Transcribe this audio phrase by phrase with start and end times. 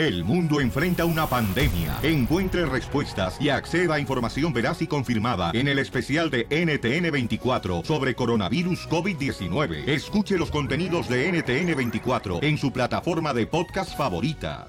[0.00, 1.98] El mundo enfrenta una pandemia.
[2.02, 8.14] Encuentre respuestas y acceda a información veraz y confirmada en el especial de NTN24 sobre
[8.14, 9.86] coronavirus COVID-19.
[9.86, 14.68] Escuche los contenidos de NTN24 en su plataforma de podcast favorita.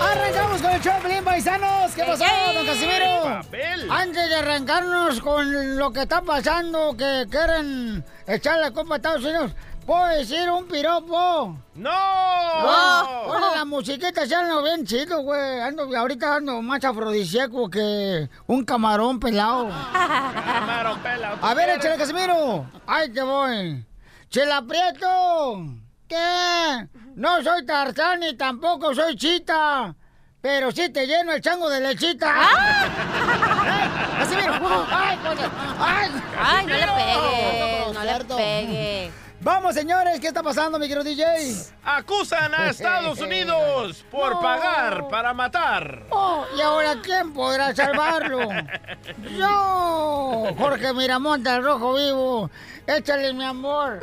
[0.00, 1.90] Arrancamos con el Choplin, paisanos.
[1.92, 3.42] ¿Qué pasó, don Casimiro?
[3.90, 9.24] Antes de arrancarnos con lo que está pasando, que quieren echar la copa a Estados
[9.24, 11.56] Unidos, ¿puedo decir un piropo?
[11.74, 11.90] ¡No!
[11.92, 15.60] Ah, Oye, la musiquita se ando bien chido, güey.
[15.60, 19.68] Ando, ahorita ando más afrodisíaco que un camarón pelado.
[19.92, 21.38] Camarón pelado.
[21.40, 22.66] A ver, échale, Casimiro.
[22.86, 23.84] Ay, que voy.
[24.28, 25.66] Chela Prieto.
[26.08, 26.88] ¿Qué?
[27.14, 29.94] No soy Tarzán ni tampoco soy Chita.
[30.40, 32.34] Pero sí te lleno el chango de lechita.
[32.36, 32.90] ¡Ay!
[34.18, 34.54] Casimiro.
[34.90, 35.50] ¡Ay, coño!
[35.78, 36.10] ¡Ay!
[36.36, 36.94] Ay, no le Casimiro.
[36.96, 38.36] pegue, no le Cierto.
[39.44, 41.24] Vamos, señores, ¿qué está pasando, mi querido DJ?
[41.84, 44.40] Acusan a Estados Unidos por No.
[44.40, 46.04] pagar para matar.
[46.10, 48.38] Oh, ¿y ahora quién podrá salvarlo?
[49.36, 52.50] Yo, Jorge Miramonte, el rojo vivo.
[52.86, 54.00] Échale, mi amor.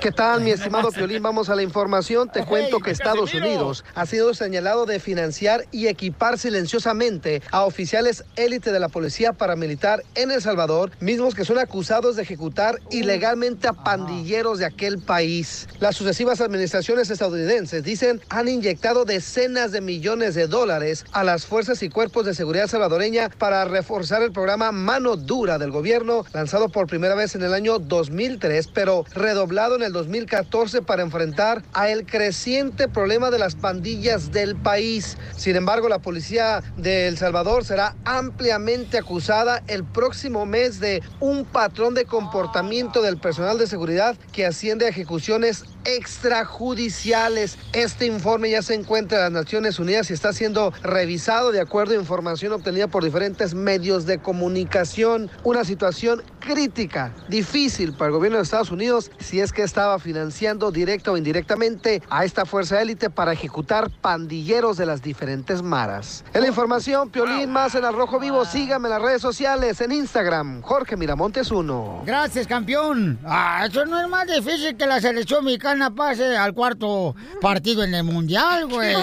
[0.00, 1.22] ¿Qué tal, mi estimado Piolín?
[1.22, 2.30] Vamos a la información.
[2.30, 3.48] Te cuento que Estados Casimiro.
[3.48, 9.32] Unidos ha sido señalado de financiar y equipar silenciosamente a oficiales élite de la policía
[9.32, 15.00] paramilitar en El Salvador, mismos que son acusados de ejecutar ilegalmente a pandilleros de aquel
[15.00, 15.68] país.
[15.80, 21.82] Las sucesivas administraciones estadounidenses dicen han inyectado decenas de millones de dólares a las fuerzas
[21.82, 26.86] y cuerpos de seguridad salvadoreña para reforzar el programa Mano Dura del gobierno, lanzado por
[26.86, 27.78] primera vez en el año
[28.12, 34.32] 2003, pero redoblado en el 2014 para enfrentar a el creciente problema de las pandillas
[34.32, 35.16] del país.
[35.34, 41.44] Sin embargo, la policía de El Salvador será ampliamente acusada el próximo mes de un
[41.44, 47.58] patrón de comportamiento del personal de seguridad que asciende a ejecuciones extrajudiciales.
[47.72, 51.94] Este informe ya se encuentra en las Naciones Unidas y está siendo revisado de acuerdo
[51.94, 55.30] a información obtenida por diferentes medios de comunicación.
[55.44, 60.70] Una situación crítica, difícil para el gobierno de Estados Unidos si es que estaba financiando
[60.70, 66.24] directa o indirectamente a esta fuerza élite para ejecutar pandilleros de las diferentes maras.
[66.34, 70.62] En la información, Piolín más en Arrojo Vivo, sígame en las redes sociales, en Instagram,
[70.62, 72.02] Jorge Miramontes 1.
[72.04, 73.18] Gracias, campeón.
[73.24, 77.94] Ah, eso no es más difícil que la selección mexicana pase al cuarto partido en
[77.94, 78.94] el mundial, güey.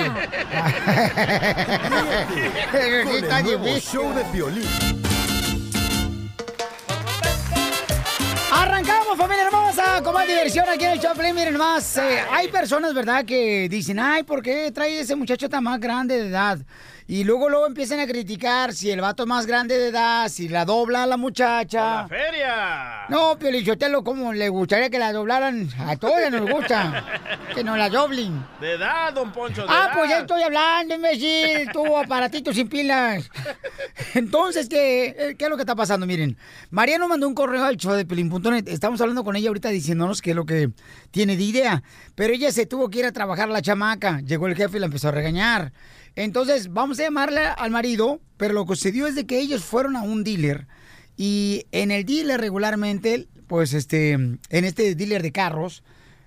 [2.73, 4.63] Está nuevo show de Piolín.
[8.51, 11.35] Arrancamos, familia hermosa, con más diversión aquí en el Choplin.
[11.35, 15.63] Miren más, eh, hay personas, ¿verdad?, que dicen, ay, ¿por qué trae ese muchacho tan
[15.63, 16.59] más grande de edad?
[17.11, 20.47] Y luego, luego empiezan a criticar si el vato es más grande de edad, si
[20.47, 22.03] la dobla a la muchacha.
[22.03, 23.05] ¡La feria!
[23.09, 25.67] No, Piolichotelo, ¿cómo le gustaría que la doblaran?
[25.79, 27.03] A todos nos gusta.
[27.55, 28.45] Que no la doblen.
[28.61, 29.97] De edad, don Poncho, de Ah, edad.
[29.97, 31.67] pues ya estoy hablando, imbécil.
[31.73, 33.27] Tú, aparatito sin pilas.
[34.13, 36.05] Entonces, ¿qué, ¿qué es lo que está pasando?
[36.05, 36.37] Miren,
[36.69, 38.67] María nos mandó un correo al show de Pelín.net.
[38.67, 40.69] Estamos hablando con ella ahorita diciéndonos qué es lo que
[41.09, 41.81] tiene de idea.
[42.13, 44.21] Pero ella se tuvo que ir a trabajar la chamaca.
[44.21, 45.71] Llegó el jefe y la empezó a regañar.
[46.23, 48.19] Entonces, vamos a llamarle al marido.
[48.37, 50.67] Pero lo que sucedió es de que ellos fueron a un dealer.
[51.17, 55.83] Y en el dealer regularmente, pues este, en este dealer de carros,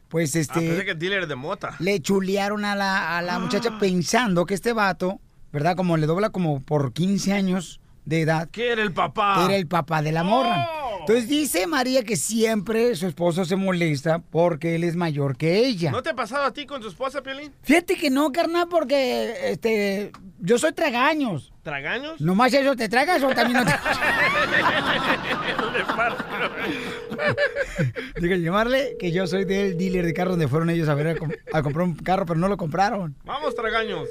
[0.09, 1.77] pues Ah, este pensé que dealer de mota.
[1.79, 5.21] le chulearon a la, a la muchacha pensando que este vato,
[5.53, 5.77] ¿verdad?
[5.77, 9.45] Como le dobla como por 15 años de edad, ¿Qué era el papá?
[9.47, 10.67] era el papá de la morra.
[11.03, 15.91] Entonces dice María que siempre su esposo se molesta porque él es mayor que ella.
[15.91, 17.53] ¿No te ha pasado a ti con tu esposa, Piolín?
[17.63, 21.53] Fíjate que no, carnal, porque este, yo soy tragaños.
[21.63, 22.21] ¿Tragaños?
[22.21, 23.73] ¿Nomás eso te tragas o también no te...
[28.21, 31.19] Diga, llamarle que yo soy del dealer de carros donde fueron ellos a ver
[31.53, 33.15] a comprar un carro, pero no lo compraron.
[33.25, 34.09] Vamos, tragaños.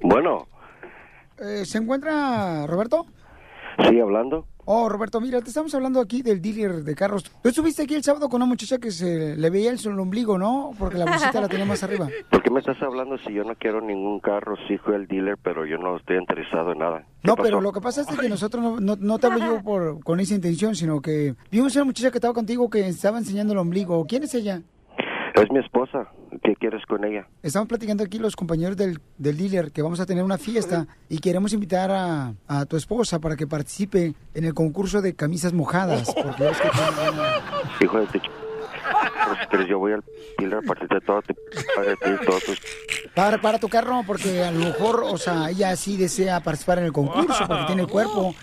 [0.00, 0.46] Bueno,
[1.38, 3.06] Eh, ¿Se encuentra Roberto?
[3.88, 4.46] sí, hablando.
[4.72, 7.24] Oh, Roberto, mira, te estamos hablando aquí del dealer de carros.
[7.42, 10.38] Tú estuviste aquí el sábado con una muchacha que se le veía el, el ombligo,
[10.38, 10.70] ¿no?
[10.78, 12.08] Porque la blusita la tenía más arriba.
[12.30, 14.54] ¿Por qué me estás hablando si yo no quiero ningún carro?
[14.68, 17.00] Sí, fui el dealer, pero yo no estoy interesado en nada.
[17.00, 17.42] ¿Qué No, pasó?
[17.48, 20.20] pero lo que pasa es que nosotros no, no, no te hablo yo por, con
[20.20, 24.06] esa intención, sino que vimos una muchacha que estaba contigo que estaba enseñando el ombligo.
[24.06, 24.62] ¿Quién es ella?
[25.34, 26.08] Es mi esposa.
[26.42, 27.26] ¿Qué quieres con ella?
[27.42, 31.18] Estamos platicando aquí los compañeros del, del dealer que vamos a tener una fiesta y
[31.18, 36.12] queremos invitar a, a tu esposa para que participe en el concurso de camisas mojadas.
[36.14, 37.22] Porque ves que tiene
[37.80, 38.30] Hijo de tu ch...
[39.50, 40.04] Pero yo voy al
[40.38, 41.34] dealer a partir de todo tu...
[41.74, 42.52] Para ti, todo tu...
[43.14, 46.84] Para, para tu carro, porque a lo mejor, o sea, ella sí desea participar en
[46.84, 48.34] el concurso porque tiene el cuerpo.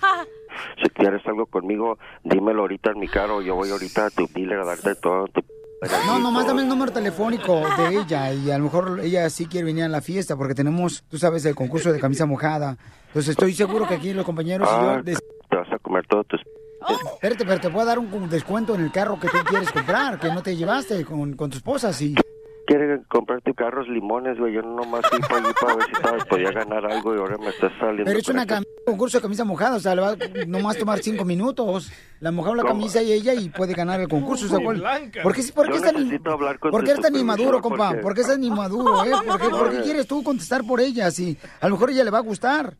[0.82, 3.40] Si quieres algo conmigo, dímelo ahorita en mi carro.
[3.42, 5.42] Yo voy ahorita a tu dealer a darte todo tu...
[6.06, 9.66] No, nomás dame el número telefónico de ella y a lo mejor ella sí quiere
[9.66, 12.76] venir a la fiesta porque tenemos, tú sabes, el concurso de camisa mojada.
[13.08, 15.02] Entonces estoy seguro que aquí los compañeros y Ah, yo...
[15.04, 16.40] des- te vas a comer todo tus...
[17.14, 20.18] Espérate, pero te puedo dar un un descuento en el carro que tú quieres comprar,
[20.18, 22.14] que no te llevaste con, con tu esposa, sí.
[22.68, 24.52] Quiere comprarte carros limones, güey.
[24.52, 27.48] Yo nomás fui para allí para ver si sabes, podía ganar algo y ahora me
[27.48, 28.04] estás saliendo.
[28.04, 30.16] Pero es una cam- un concurso de camisa mojada, o sea, le va a
[30.46, 31.90] nomás tomar cinco minutos.
[32.20, 32.74] La mojaron la ¿Cómo?
[32.74, 34.44] camisa y ella y puede ganar el concurso.
[34.44, 35.22] o sea, Muy ¿cuál- blanca.
[35.22, 37.16] ¿Por qué, por qué Yo es tan, necesito hablar con ¿por tu qué eres tan
[37.16, 37.88] inmaduro, compa?
[37.88, 39.10] porque- ¿Por qué estás tan inmaduro, eh?
[39.26, 41.10] ¿Por qué, por qué quieres tú contestar por ella?
[41.10, 42.74] Si a lo mejor ella le va a gustar.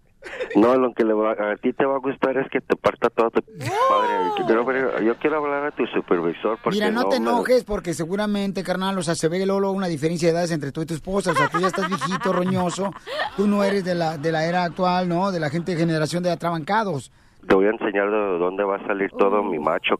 [0.57, 3.11] No, lo que le va, a ti te va a gustar es que te parta
[3.11, 4.47] todo tu padre.
[4.49, 8.99] Yo yo quiero hablar a tu supervisor porque Mira, no, te enojes porque seguramente, carnal,
[8.99, 11.33] o sea, se ve luego una diferencia de edades entre tú y tu esposa.
[11.33, 12.93] O sea, tú ya estás viejito, roñoso.
[13.37, 15.31] Tú no eres de la, de la era actual, ¿no?
[15.31, 17.13] De la gente de generación de atrabancados.
[17.47, 19.99] Te voy a enseñar de dónde va a salir todo mi macho.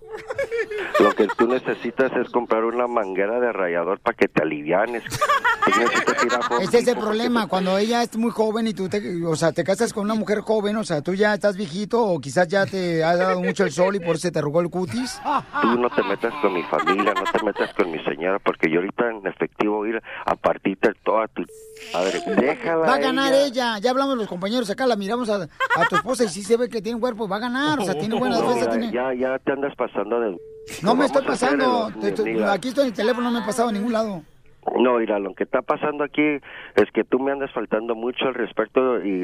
[1.01, 5.05] Lo que tú necesitas es comprar una manguera de rallador para que te alivianes.
[6.61, 9.65] Ese es el problema, cuando ella es muy joven y tú te, o sea, te
[9.65, 13.05] casas con una mujer joven, o sea, tú ya estás viejito o quizás ya te
[13.05, 15.21] ha dado mucho el sol y por eso se te arrugó el cutis.
[15.63, 18.81] Tú no te metas con mi familia, no te metas con mi señora, porque yo
[18.81, 21.45] ahorita en efectivo ir a partirte toda tu
[21.93, 22.23] madre.
[22.37, 22.87] Déjala.
[22.87, 23.79] Va a ganar ella.
[23.79, 26.69] Ya hablamos los compañeros acá, la miramos a, a tu esposa y sí se ve
[26.69, 28.91] que tiene cuerpo, va a ganar, o sea, tiene buena No, defensa, tiene...
[28.93, 30.37] ya, ya te andas pasando de...
[30.83, 33.69] No me estoy a pasando, estoy- aquí estoy en el teléfono, no me he pasado
[33.69, 34.23] a ningún lado.
[34.79, 38.35] No, mira, lo que está pasando aquí es que tú me andas faltando mucho al
[38.35, 39.23] respecto y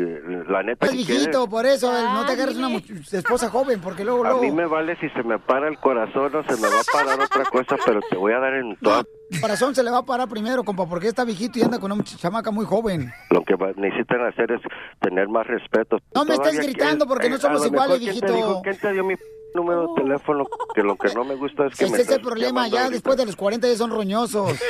[0.48, 0.86] la neta...
[0.86, 2.68] Es si viejito, quieres- por eso, no te agarres una
[3.12, 4.42] esposa joven, porque luego, A luego...
[4.42, 7.20] mí me vale si se me para el corazón o se me va a parar
[7.20, 9.04] otra cosa, pero te voy a dar en toda...
[9.30, 11.92] El corazón se le va a parar primero, compa, porque está viejito y anda con
[11.92, 13.12] una chamaca muy joven.
[13.30, 14.60] Lo que va- necesitan hacer es
[15.00, 15.98] tener más respeto.
[16.14, 18.26] No me estés gritando quieres- porque no eh, somos a lo mejor, iguales, ¿quién te
[18.26, 18.48] viejito.
[18.48, 19.14] dijo- ¿Quién te dio mi
[19.54, 20.46] número de teléfono?
[20.74, 22.90] Que lo que no me gusta es que me Ese es el problema, ya ahorita.
[22.90, 24.52] después de los 40 ya son roñosos.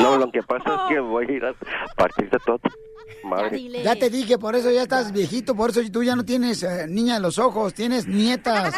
[0.00, 1.52] No, lo que pasa es que voy a ir a
[1.96, 3.60] partirte todo tu madre.
[3.82, 6.86] Ya te dije, por eso ya estás viejito, por eso tú ya no tienes eh,
[6.88, 8.72] niña en los ojos, tienes nietas.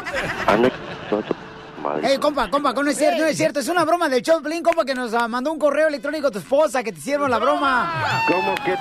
[1.10, 2.12] Tu madre.
[2.12, 4.62] Ey, compa, compa, no es cierto, no es cierto, es una broma del show, Pelín,
[4.62, 7.38] compa, que nos ah, mandó un correo electrónico a tu esposa, que te hicieron la
[7.38, 8.22] broma.
[8.26, 8.74] ¿Cómo que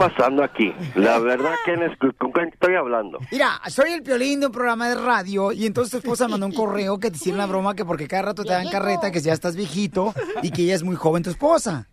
[0.00, 0.74] pasando aquí?
[0.94, 1.96] La verdad, ¿quién es?
[2.18, 3.18] ¿con quién estoy hablando?
[3.30, 6.52] Mira, soy el Piolín de un programa de radio y entonces tu esposa mandó un
[6.52, 9.32] correo que te hicieron la broma que porque cada rato te dan carreta, que ya
[9.32, 11.86] estás viejito y que ella es muy joven tu esposa.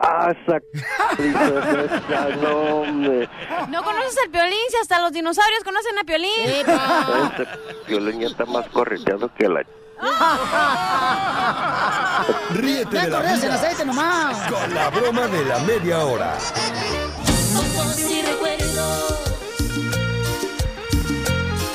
[0.00, 0.32] Ah,
[2.40, 3.28] no, hombre.
[3.68, 4.56] ¿No conoces al Piolín?
[4.70, 6.30] Si hasta los dinosaurios conocen a Piolín.
[7.38, 7.46] Este
[7.88, 9.64] violín ya está más correteado que la...
[12.50, 14.36] Ríete Ya de la vida aceite nomás.
[14.50, 16.34] con la broma de la media hora.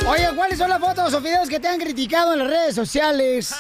[0.06, 3.56] Oye, ¿cuáles son las fotos o videos que te han criticado en las redes sociales?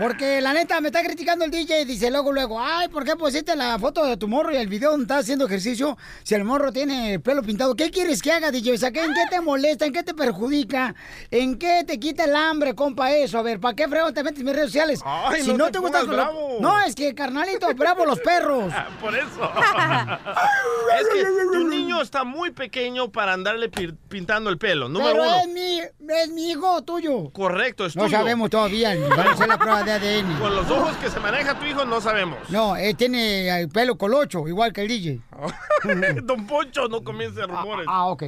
[0.00, 3.16] Porque la neta me está criticando el DJ y dice luego, luego, ay, ¿por qué
[3.16, 6.44] pusiste la foto de tu morro y el video donde está haciendo ejercicio si el
[6.44, 7.76] morro tiene el pelo pintado?
[7.76, 8.72] ¿Qué quieres que haga, DJ?
[8.74, 9.84] O sea, ¿qué- ¿en qué te molesta?
[9.84, 10.94] ¿En qué te perjudica?
[11.30, 13.38] ¿En qué te quita el hambre, compa, eso?
[13.38, 15.00] A ver, ¿para qué frego te metes en mis redes sociales?
[15.04, 16.00] Ay, si no no te te, gusta...
[16.00, 16.58] pongas con lo- bravo.
[16.60, 18.72] No, es que, carnalito, bravo los perros.
[19.00, 19.26] Por eso.
[21.00, 24.88] es que tu niño está muy pequeño para andarle pi- pintando el pelo.
[24.88, 25.40] Número Pero uno.
[25.40, 25.78] es mi,
[26.14, 27.30] es mi hijo tuyo.
[27.30, 28.16] Correcto, es No tuyo.
[28.18, 30.38] sabemos todavía, van a hacer la prueba de ADN.
[30.38, 32.38] Con los ojos que se maneja tu hijo no sabemos.
[32.48, 35.20] No, él tiene el pelo colocho, igual que el DJ.
[36.22, 37.86] Don Poncho, no comience rumores.
[37.88, 38.24] Ah, ok.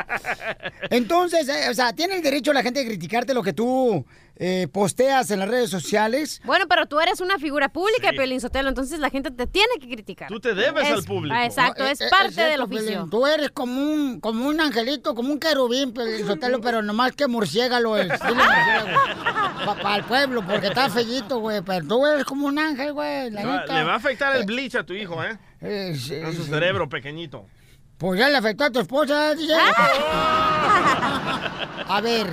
[0.90, 4.04] Entonces, eh, o sea, ¿tiene el derecho la gente de criticarte lo que tú
[4.40, 6.40] eh, posteas en las redes sociales?
[6.44, 9.88] Bueno, pero tú eres una figura pública, Piolín Sotelo, entonces la gente te tiene que
[9.88, 10.28] criticar.
[10.28, 11.34] Tú te debes Es- al público.
[11.36, 12.86] ah, Exacto, No, es eh, eh, parte cierto, del oficio.
[12.86, 13.10] Piolín.
[13.10, 17.26] Tú eres como un, como un angelito, como un querubín, Piolín Sotelo, pero nomás que
[17.26, 18.42] murciégalo, el estilo.
[19.82, 21.60] Para el pueblo, porque está fellito, güey.
[21.62, 23.30] Pero tú eres como un ángel, güey.
[23.30, 23.74] La Le va- neta.
[23.74, 25.36] le va a afectar el bleach a tu hijo, ¿eh?
[25.60, 26.50] Eh, sí, En su sí.
[26.50, 27.44] cerebro pequeñito.
[27.98, 29.54] Pues ya le afectó a tu esposa, DJ.
[31.90, 32.26] A ver,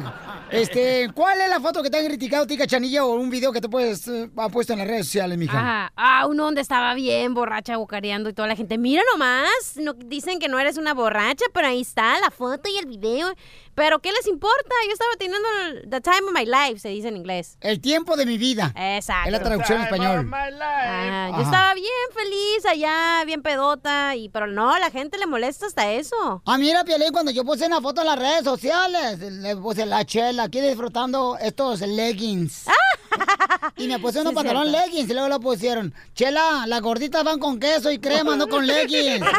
[0.51, 3.51] este, ¿cuál es la foto que te han criticado a ti, Cachanilla, o un video
[3.51, 5.57] que te puedes, eh, ha puesto en las redes sociales, mija?
[5.57, 5.93] Ajá.
[5.95, 8.77] Ah, uno donde estaba bien borracha, bocareando y toda la gente.
[8.77, 9.75] Mira nomás.
[9.75, 13.33] No, dicen que no eres una borracha, pero ahí está la foto y el video.
[13.75, 14.73] Pero ¿qué les importa?
[14.87, 17.57] Yo estaba teniendo el the time of my life, se dice en inglés.
[17.59, 18.73] El tiempo de mi vida.
[18.75, 19.27] Exacto.
[19.27, 20.19] Es la traducción en Time español.
[20.19, 20.63] of my life.
[20.63, 25.65] Ah, yo estaba bien feliz allá, bien pedota, y pero no, la gente le molesta
[25.65, 26.41] hasta eso.
[26.45, 30.05] Ah, mira, Piolín, cuando yo puse una foto en las redes sociales, le puse la
[30.05, 32.67] chela aquí disfrutando estos leggings.
[33.77, 34.87] Y me puse unos Sí, pantalones cierto.
[34.87, 35.93] leggings y luego lo pusieron.
[36.13, 39.25] Chela, las gorditas van con queso y crema, no con leggings.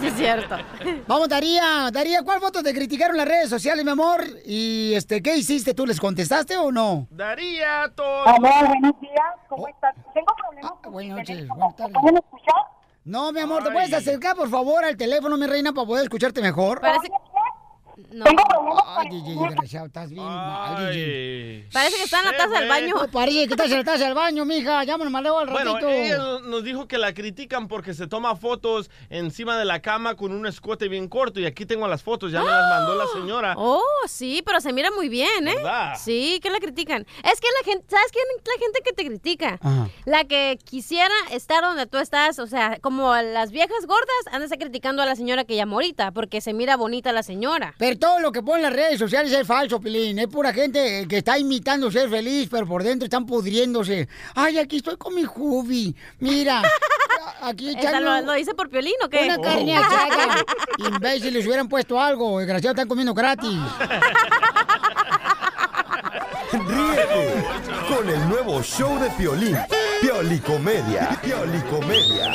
[0.00, 0.56] Sí, es cierto.
[1.06, 1.90] Vamos, Daría.
[1.92, 4.24] Daría, ¿cuál foto te criticaron las redes sociales, mi amor?
[4.46, 5.86] Y este, ¿qué hiciste tú?
[5.86, 7.06] ¿Les contestaste o no?
[7.10, 8.26] Daría todo.
[8.26, 9.20] Amor, buenos días.
[9.48, 9.94] ¿Cómo estás?
[10.14, 11.46] Tengo problemas con Buenas noches.
[11.48, 12.54] ¿Cómo me escuchas?
[13.04, 13.74] No, mi amor, ¿te Ay.
[13.74, 16.80] puedes acercar, por favor, al teléfono, mi reina, para poder escucharte mejor?
[16.80, 17.14] Parece que...
[18.12, 18.24] No.
[18.24, 21.68] Tengo problemas Ay, DJ, desgraciado, estás bien mal, DJ.
[21.72, 22.94] Parece que está en la taza del baño.
[22.96, 24.84] No, parece que estás en la taza del baño, mija.
[24.84, 25.88] Llámame, maleo al Bueno, ratito.
[25.90, 30.32] ella nos dijo que la critican porque se toma fotos encima de la cama con
[30.32, 33.54] un escote bien corto y aquí tengo las fotos, ya me las mandó la señora.
[33.56, 35.54] Oh, sí, pero se mira muy bien, ¿eh?
[35.56, 35.94] ¿Verdad?
[35.98, 37.06] Sí, que la critican.
[37.24, 39.58] Es que la gente, ¿sabes quién es la gente que te critica?
[39.62, 39.88] Ajá.
[40.04, 45.02] La que quisiera estar donde tú estás, o sea, como las viejas gordas, andan criticando
[45.02, 47.74] a la señora que llamó ahorita, porque se mira bonita la señora.
[47.78, 50.18] Pero todo lo que ponen en las redes sociales es falso, Pilín.
[50.18, 54.08] Es pura gente que está imitando ser feliz, pero por dentro están pudriéndose.
[54.34, 55.94] Ay, aquí estoy con mi Jubi.
[56.18, 56.62] Mira,
[57.42, 59.24] aquí echando ¿Lo, lo dice por Piolín o qué?
[59.24, 60.44] una carne asada.
[60.78, 62.38] Imbéciles, hubieran puesto algo.
[62.38, 63.58] Desgraciados, están comiendo gratis.
[66.52, 67.44] Ríete
[67.88, 69.56] con el nuevo show de Piolín.
[70.00, 71.18] Piolicomedia.
[71.22, 72.32] Piolicomedia.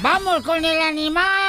[0.00, 1.47] ¡Vamos con el animal!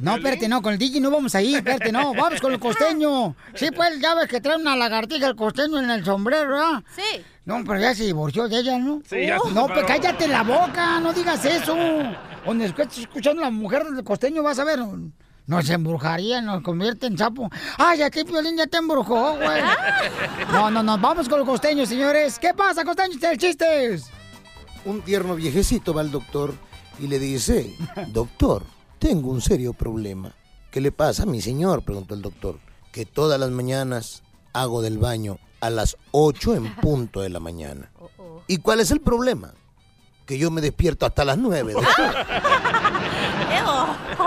[0.00, 3.34] No, espérate, no, con el DJ no vamos ahí, espérate, no, vamos con el costeño.
[3.54, 6.82] Sí, pues ya ves que trae una lagartija el costeño en el sombrero, ¿verdad?
[6.94, 7.22] Sí.
[7.44, 9.02] No, pero ya se divorció de ella, ¿no?
[9.08, 11.76] Sí, ya se No, pues cállate la boca, no digas eso.
[12.44, 14.80] Donde estés escuchando a la mujer del costeño, vas a ver.
[15.46, 17.50] Nos embrujaría, nos convierte en sapo.
[17.78, 19.62] Ay, aquí Piolín ya te embrujó, güey.
[20.52, 22.38] No, no, no, vamos con el costeño, señores.
[22.38, 23.18] ¿Qué pasa, costeño?
[23.18, 24.10] ¿Tienes chistes?
[24.84, 26.54] Un tierno viejecito va al doctor
[26.98, 27.74] y le dice,
[28.08, 28.62] doctor,
[28.98, 30.34] tengo un serio problema.
[30.70, 31.82] ¿Qué le pasa a mi señor?
[31.82, 32.58] preguntó el doctor.
[32.92, 37.90] Que todas las mañanas hago del baño a las 8 en punto de la mañana.
[38.46, 39.54] ¿Y cuál es el problema?
[40.26, 42.14] Que yo me despierto hasta las 9, doctor.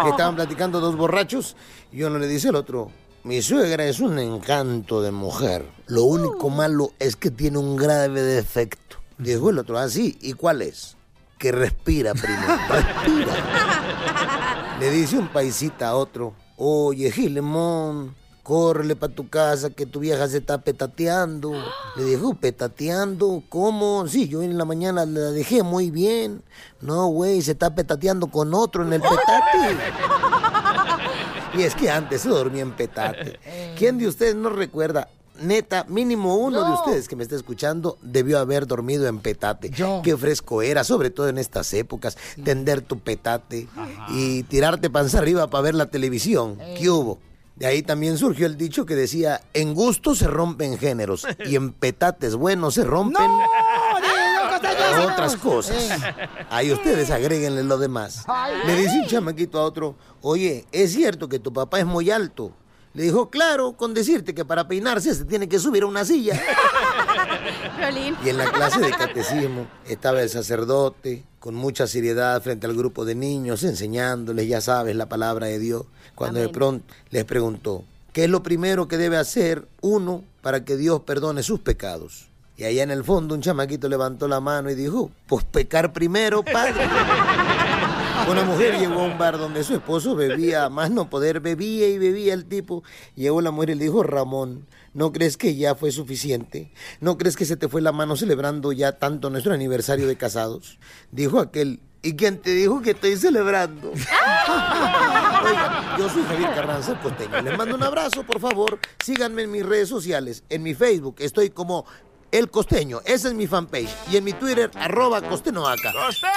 [0.04, 1.56] Que estaban platicando dos borrachos
[1.92, 2.90] y uno le dice al otro,
[3.24, 5.66] mi suegra es un encanto de mujer.
[5.88, 8.98] Lo único malo es que tiene un grave defecto.
[9.20, 10.96] Dijo el otro, así, ¿y cuál es?
[11.38, 13.34] Que respira primero, respira.
[14.82, 20.28] Le dice un paisita a otro, oye, Gilemón, córrele para tu casa que tu vieja
[20.28, 21.54] se está petateando.
[21.96, 23.44] Le dijo, ¿petateando?
[23.48, 24.08] ¿Cómo?
[24.08, 26.42] Sí, yo en la mañana la dejé muy bien.
[26.80, 29.78] No, güey, se está petateando con otro en el petate.
[31.60, 33.40] Y es que antes se dormía en petate.
[33.78, 35.10] ¿Quién de ustedes no recuerda?
[35.42, 39.70] Neta, mínimo uno de ustedes que me está escuchando debió haber dormido en petate.
[39.70, 40.02] Yo.
[40.04, 43.68] Qué fresco era, sobre todo en estas épocas, tender tu petate
[44.10, 46.58] y tirarte panza arriba para ver la televisión.
[46.78, 47.20] ¿Qué hubo?
[47.56, 51.74] De ahí también surgió el dicho que decía, en gusto se rompen géneros y en
[51.74, 53.30] petates buenos se rompen
[55.06, 55.92] otras cosas.
[55.92, 56.28] Eh.
[56.50, 58.26] Ahí ustedes agréguenle lo demás.
[58.66, 62.52] Le dice un chamaquito a otro, oye, ¿es cierto que tu papá es muy alto?
[62.94, 66.42] Le dijo, claro, con decirte que para peinarse se tiene que subir a una silla.
[68.24, 73.06] Y en la clase de catecismo estaba el sacerdote con mucha seriedad frente al grupo
[73.06, 75.86] de niños, enseñándoles, ya sabes, la palabra de Dios.
[76.14, 77.84] Cuando de pronto les preguntó,
[78.14, 82.28] ¿qué es lo primero que debe hacer uno para que Dios perdone sus pecados?
[82.58, 86.44] Y allá en el fondo un chamaquito levantó la mano y dijo, pues pecar primero,
[86.44, 86.88] padre.
[88.32, 91.90] Una mujer llegó a un bar donde su esposo bebía, a más no poder, bebía
[91.90, 92.82] y bebía el tipo.
[93.16, 96.72] Llegó la mujer y le dijo, Ramón, ¿no crees que ya fue suficiente?
[97.02, 100.80] ¿No crees que se te fue la mano celebrando ya tanto nuestro aniversario de casados?
[101.12, 103.92] Dijo aquel, ¿y quién te dijo que estoy celebrando?
[105.44, 107.42] Oiga, yo soy Javier Carranza, costeño.
[107.42, 108.80] Les mando un abrazo, por favor.
[109.04, 110.44] Síganme en mis redes sociales.
[110.50, 111.86] En mi Facebook estoy como
[112.32, 113.02] El Costeño.
[113.04, 113.90] Esa es mi fanpage.
[114.10, 115.92] Y en mi Twitter, arroba costenoaca.
[115.92, 116.32] ¡Costeño!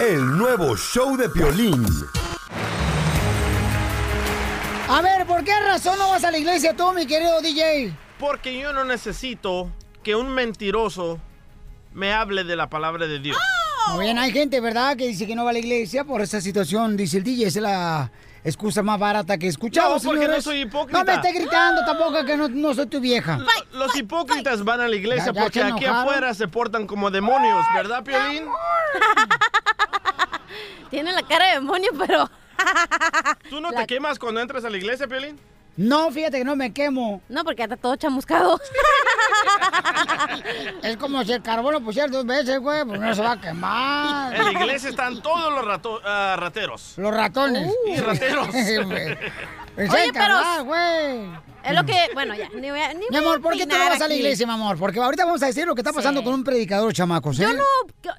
[0.00, 1.86] El nuevo show de Piolín.
[4.88, 7.96] A ver, ¿por qué razón no vas a la iglesia tú, mi querido DJ?
[8.18, 9.70] Porque yo no necesito
[10.02, 11.20] que un mentiroso
[11.92, 13.36] me hable de la palabra de Dios.
[13.92, 16.40] Muy bien, hay gente, ¿verdad?, que dice que no va a la iglesia por esa
[16.40, 16.96] situación.
[16.96, 18.10] Dice el DJ, es la
[18.46, 20.36] excusa más barata que he escuchado, No, porque señores.
[20.36, 20.98] no soy hipócrita.
[20.98, 23.38] No me esté gritando tampoco que no, no soy tu vieja.
[23.38, 27.10] Lo- Los hipócritas van a la iglesia Ya- ya porque aquí afuera se portan como
[27.10, 28.44] demonios, ¿verdad, Piolín?
[30.90, 32.30] Tiene la cara de demonio, pero...
[33.50, 35.38] ¿Tú no te quemas cuando entras a la iglesia, Piolín?
[35.76, 37.20] No, fíjate que no me quemo.
[37.28, 38.58] No, porque está todo chamuscado.
[40.82, 43.40] Es como si el carbón lo pusiera dos veces, güey, pues no se va a
[43.40, 44.34] quemar.
[44.34, 46.94] En la iglesia están todos los rato- ah, rateros.
[46.96, 47.72] Los ratones.
[47.86, 48.48] Y rateros.
[49.76, 51.28] Pues Oye, pero- güey.
[51.62, 52.48] Es lo que, bueno, ya.
[52.54, 54.14] Ni voy a- ni Mi voy a amor, ¿por qué tú no vas a la
[54.14, 54.78] iglesia, mi amor?
[54.78, 56.24] Porque ahorita vamos a decir lo que está pasando Sí.
[56.24, 57.42] con un predicador, chamacos, ¿eh?
[57.42, 57.62] Yo no,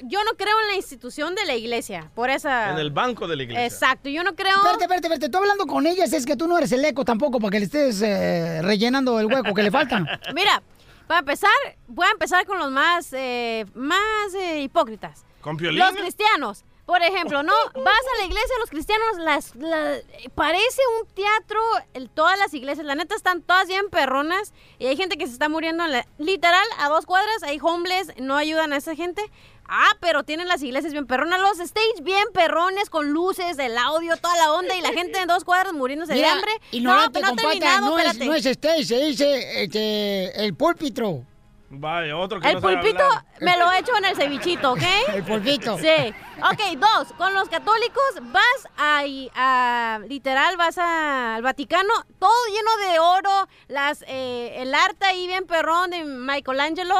[0.04, 2.70] yo no creo en la institución de la iglesia, por esa...
[2.74, 3.66] En el banco de la iglesia.
[3.66, 4.54] Exacto, yo no creo...
[4.56, 5.30] Espérate, espérate, espérate.
[5.30, 7.66] Tú hablando con ellas es que tú no eres el eco tampoco para que le
[7.66, 10.20] estés eh, rellenando el hueco que le falta.
[10.36, 10.62] Mira,
[11.08, 11.52] para empezar,
[11.88, 15.26] voy a empezar con los más, eh, más eh, hipócritas.
[15.42, 15.58] ¿Con?
[15.94, 16.64] Los cristianos.
[16.86, 17.52] Por ejemplo, ¿no?
[17.76, 19.98] Vas a la iglesia, los cristianos, las, la-
[20.36, 21.60] parece un teatro,
[21.94, 25.34] el- todas las iglesias, la neta están todas bien perronas y hay gente que se
[25.34, 29.22] está muriendo, en la- literal, a dos cuadras, hay homeless, no ayudan a esa gente.
[29.68, 34.16] Ah, pero tienen las iglesias bien perronas, los stage bien perrones, con luces, el audio,
[34.18, 36.52] toda la onda y la gente en dos cuadras muriéndose de Mira, hambre.
[36.72, 40.54] ignorante, no, no he compata, terminado, no, es, no es stage, se dice este, el
[40.54, 41.26] púlpitro.
[41.70, 43.04] Vaya, otro que El no pulpito
[43.42, 44.82] me lo he hecho en el cevichito, ¿ok?
[45.14, 45.78] El pulpito.
[45.78, 46.14] Sí.
[46.40, 47.12] Ok, dos.
[47.18, 49.04] Con los católicos vas a,
[49.36, 55.28] a- literal, vas a- al Vaticano, todo lleno de oro, las, eh, el arte ahí
[55.28, 56.96] bien perrón de Michelangelo,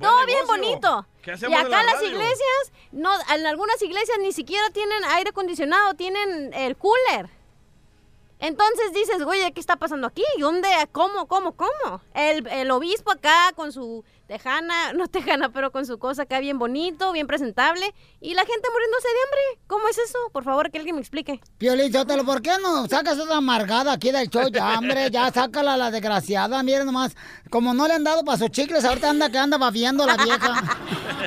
[0.00, 1.06] todo bien bonito.
[1.22, 2.08] ¿Qué Y hacemos en acá la las radio?
[2.10, 7.30] iglesias, no, en algunas iglesias ni siquiera tienen aire acondicionado, tienen el cooler.
[8.40, 10.24] Entonces dices, oye, ¿qué está pasando aquí?
[10.36, 10.68] ¿Y ¿Dónde?
[10.92, 11.26] ¿Cómo?
[11.28, 11.52] ¿Cómo?
[11.52, 12.02] ¿Cómo?
[12.14, 16.56] El, el obispo acá con su tejana, no tejana, pero con su cosa acá bien
[16.58, 17.84] bonito, bien presentable,
[18.20, 19.64] y la gente muriéndose de hambre.
[19.66, 20.18] ¿Cómo es eso?
[20.32, 21.40] Por favor, que alguien me explique.
[21.58, 24.48] Piolín, Sotelo, ¿por qué no sacas otra amargada aquí del show?
[24.52, 26.62] Ya, hombre, ya sácala la desgraciada.
[26.62, 27.16] Miren nomás,
[27.50, 30.78] como no le han dado pasos chicles, ahorita anda que anda babiando la vieja.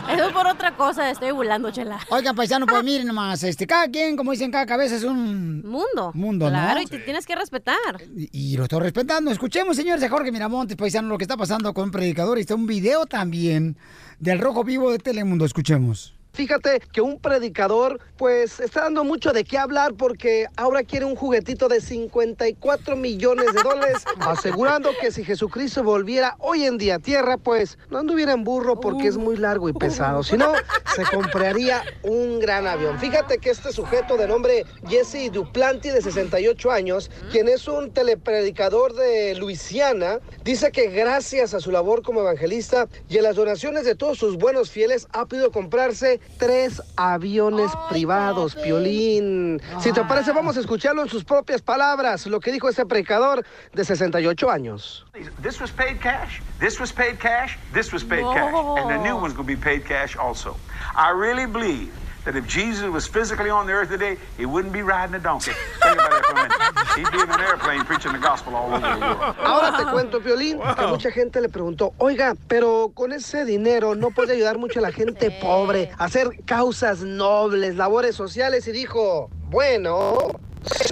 [0.14, 2.00] Eso por otra cosa, estoy burlando, chela.
[2.10, 6.12] Oigan, paisano, pues miren nomás, este, cada quien, como dicen, cada cabeza es un Mundo.
[6.14, 6.82] mundo, Claro, ¿no?
[6.82, 7.78] y te tienes que respetar.
[8.16, 9.30] Y, y lo estoy respetando.
[9.30, 12.38] Escuchemos, señores, a Jorge Miramontes, paisano, lo que está pasando con un predicador.
[12.38, 13.78] Y está un video también
[14.20, 15.46] del Rojo Vivo de Telemundo.
[15.46, 16.16] Escuchemos.
[16.36, 21.16] Fíjate que un predicador pues está dando mucho de qué hablar porque ahora quiere un
[21.16, 27.00] juguetito de 54 millones de dólares, asegurando que si Jesucristo volviera hoy en día a
[27.00, 30.54] tierra, pues no anduviera en burro porque es muy largo y pesado, sino
[30.96, 32.98] se compraría un gran avión.
[32.98, 38.96] Fíjate que este sujeto de nombre Jesse Duplanti de 68 años, quien es un telepredicador
[38.96, 43.94] de Luisiana, dice que gracias a su labor como evangelista y a las donaciones de
[43.94, 49.62] todos sus buenos fieles ha podido comprarse tres aviones privados, Piolín.
[49.80, 53.46] Si te parece, vamos a escucharlo en sus propias palabras, lo que dijo este predicador
[53.74, 55.06] de 68 años.
[55.42, 56.42] This was paid cash.
[56.60, 57.58] This was paid cash.
[57.74, 58.54] This was paid cash.
[58.78, 60.56] And the new one's going to be paid cash also.
[60.96, 61.92] I really believe
[62.26, 65.52] that if Jesus was physically on the earth today, he wouldn't be riding a donkey.
[65.82, 66.64] Think about that for a minute.
[66.96, 69.36] He'd be in an airplane preaching the gospel all over the world.
[69.40, 74.12] Ahora te cuento, Piolín, que mucha gente le preguntó, oiga, pero con ese dinero no
[74.12, 79.30] puede ayudar mucho a la gente pobre, a hacer causas nobles, labores sociales, y dijo,
[79.50, 80.18] bueno,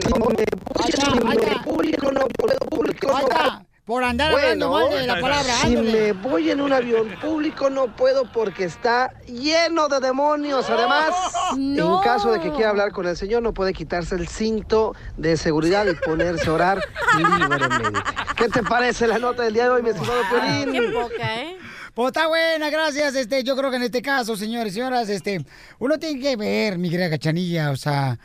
[0.10, 4.90] no me voy en un público, no puedo público, no Basta, por andar hablando Bueno,
[4.92, 5.54] mal de la palabra.
[5.62, 6.14] si ándale.
[6.14, 10.70] me voy en un avión público no puedo porque está lleno de demonios.
[10.70, 11.10] Además,
[11.58, 11.98] No.
[11.98, 15.36] en caso de que quiera hablar con el Señor, no puede quitarse el cinto de
[15.36, 16.84] seguridad y ponerse a orar
[17.18, 18.00] libremente.
[18.38, 20.72] ¿Qué te parece la nota del día de hoy, mi estimado Piolín?
[20.72, 21.58] Qué poca, ¿eh?
[21.94, 23.16] Pues está buena, gracias.
[23.16, 25.44] Este, yo creo que en este caso, señores y señoras, este,
[25.80, 27.72] uno tiene que ver, mi querida cachanilla.
[27.72, 28.18] O sea,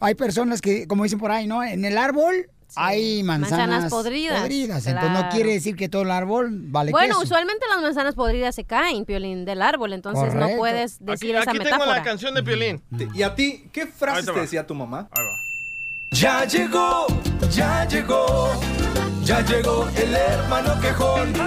[0.00, 1.62] hay personas que, como dicen por ahí, ¿no?
[1.62, 4.50] En el árbol hay manzanas, Manzanas podridas,
[4.86, 7.22] Entonces no quiere decir que todo el árbol vale Bueno, queso.
[7.24, 11.50] usualmente las manzanas podridas se caen, Piolín, del árbol, entonces no puedes decir Aquí, esa
[11.50, 11.96] aquí tengo metáfora.
[11.98, 12.82] la canción de Piolín.
[13.14, 15.08] ¿Y a ti qué Ahí frases te decía tu mamá?
[15.12, 15.30] Ahí va.
[16.10, 17.06] Ya llegó,
[17.50, 18.50] ya llegó,
[19.24, 21.32] ya llegó el hermano quejón.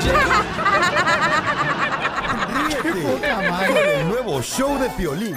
[2.67, 3.67] Ríete poca madre.
[3.67, 5.35] con el nuevo show de Piolín.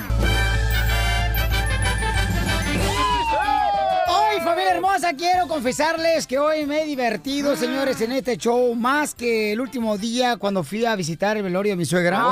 [4.59, 9.53] Familia hermosa, quiero confesarles que hoy me he divertido, señores, en este show más que
[9.53, 12.25] el último día cuando fui a visitar el velorio de mi suegra.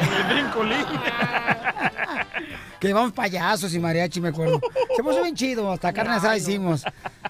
[0.00, 0.84] El brincolín.
[2.80, 4.60] Que llevamos payasos y mariachi, me acuerdo.
[4.96, 6.82] Se puso bien chido, hasta carne asada hicimos.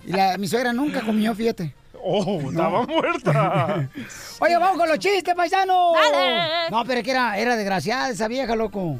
[0.07, 1.75] Y la- mi suegra nunca comió, fíjate.
[2.03, 3.89] Oh, estaba muerta.
[4.41, 5.93] Oye, vamos con los chistes, paisano.
[5.93, 6.71] Dale.
[6.71, 8.97] No, pero que era, era desgraciada esa vieja, loco.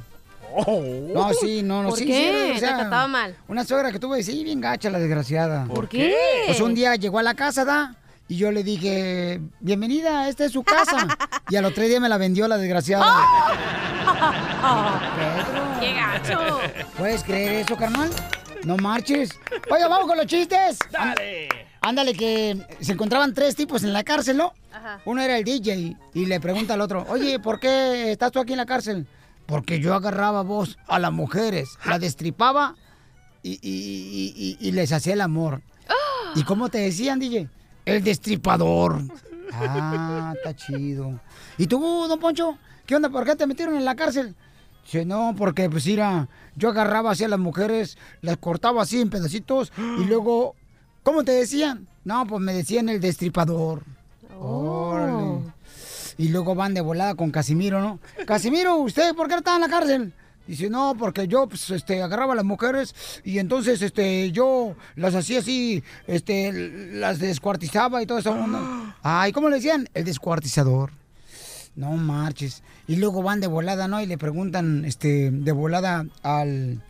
[0.59, 0.81] Oh.
[1.13, 2.13] No, sí, no, no, ¿Por sí, qué?
[2.15, 2.79] sí, ¿Te desgraciada.
[2.79, 3.37] trataba mal?
[3.49, 5.67] Una suegra que tuve, sí, bien gacha la desgraciada.
[5.67, 6.15] ¿Por qué?
[6.47, 7.95] Pues un día llegó a la casa, ¿da?
[8.29, 11.07] Y yo le dije, bienvenida, esta es su casa.
[11.51, 13.07] y a los tres días me la vendió la desgraciada.
[15.81, 16.59] ¡Qué gacho!
[16.97, 18.11] ¿Puedes creer eso, carnal?
[18.65, 19.31] No marches.
[19.71, 20.79] Oiga, vamos con los chistes.
[20.91, 21.49] Dale.
[21.83, 24.53] Ándale, que se encontraban tres tipos en la cárcel, ¿no?
[24.73, 25.01] Ajá.
[25.05, 28.53] Uno era el DJ y le pregunta al otro, oye, ¿por qué estás tú aquí
[28.53, 29.07] en la cárcel?
[29.47, 32.75] Porque yo agarraba vos a las mujeres, la destripaba
[33.43, 35.63] y, y- y- y- y les hacía el amor.
[36.35, 37.49] ¿Y cómo te decían, DJ?
[37.85, 39.03] El destripador.
[39.53, 41.21] Ah, está chido.
[41.57, 42.59] ¿Y tú, don Poncho?
[42.85, 43.09] ¿Qué onda?
[43.09, 44.35] ¿Por qué te metieron en la cárcel?
[44.85, 49.11] Dice, no, porque pues mira, yo agarraba así a las mujeres, las cortaba así en
[49.11, 50.55] pedacitos y luego,
[51.03, 51.87] ¿cómo te decían?
[52.05, 53.83] No, pues me decían el destripador.
[56.19, 57.99] Y luego van de volada con Casimiro, ¿no?
[58.27, 60.13] Casimiro, ¿usted por qué estaba en la cárcel?
[60.47, 65.15] Dice, no, porque yo, pues, este, agarraba a las mujeres y entonces, este, yo las
[65.15, 66.53] hacía así, este,
[66.93, 68.35] las descuartizaba y todo eso.
[69.03, 69.89] Ay, ¿cómo le decían?
[69.93, 70.93] El descuartizador.
[71.75, 72.63] No marches.
[72.87, 74.01] Y luego van de volada, ¿no?
[74.01, 76.81] Y le preguntan, este, de volada al,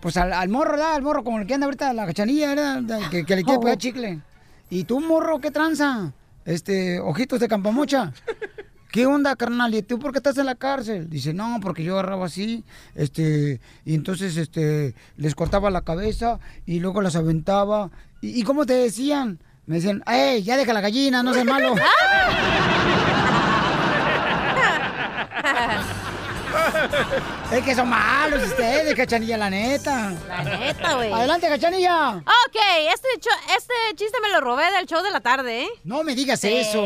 [0.00, 0.94] pues al, al morro, ¿verdad?
[0.94, 3.08] Al morro, como el que anda ahorita, la cachanilla, ¿verdad?
[3.08, 4.20] Que, que le quiere pegar chicle.
[4.68, 6.12] ¿Y tú, morro, qué tranza?
[6.50, 8.12] Este, ojitos de campamocha.
[8.90, 9.72] ¿Qué onda, carnal?
[9.72, 11.08] ¿Y tú por qué estás en la cárcel?
[11.08, 12.64] Dice, no, porque yo agarraba así,
[12.96, 17.92] este, y entonces, este, les cortaba la cabeza y luego las aventaba.
[18.20, 19.38] ¿Y, y cómo te decían?
[19.66, 21.76] Me decían, ¡ey, ya deja la gallina, no seas malo!
[27.52, 30.12] es que son malos ustedes, cachanilla, la neta.
[30.28, 31.12] La neta, güey.
[31.12, 32.16] Adelante, cachanilla.
[32.16, 32.56] Ok,
[32.92, 33.08] este,
[33.56, 35.68] este chiste me lo robé del show de la tarde, ¿eh?
[35.84, 36.52] No me digas Sí.
[36.52, 36.82] eso.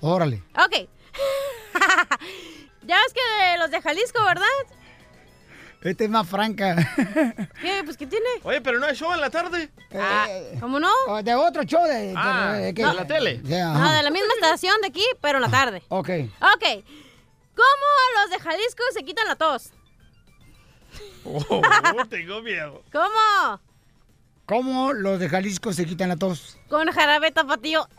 [0.00, 0.42] Órale.
[0.58, 0.72] Ok.
[2.86, 4.44] ya ves que de los de Jalisco, ¿verdad?
[5.82, 6.74] Este es más franca.
[7.62, 7.82] ¿Qué?
[7.84, 8.26] Pues, ¿qué tiene?
[8.42, 9.70] Oye, pero no hay show en la tarde.
[9.94, 10.26] Ah,
[10.58, 10.90] ¿Cómo no?
[11.06, 13.40] Oh, De otro show de, de- Ah, de- de la tele.
[13.44, 13.92] No, ajá.
[13.98, 15.82] de la misma estación de aquí, pero en la tarde.
[15.88, 16.10] Ok.
[16.40, 16.84] Ok.
[17.56, 17.86] ¿Cómo
[18.20, 19.72] los de Jalisco se quitan la tos?
[21.24, 21.62] Oh,
[22.10, 22.82] tengo miedo.
[22.92, 23.60] ¿Cómo?
[24.44, 26.58] ¿Cómo los de Jalisco se quitan la tos?
[26.68, 27.88] Con jarabe tapatío.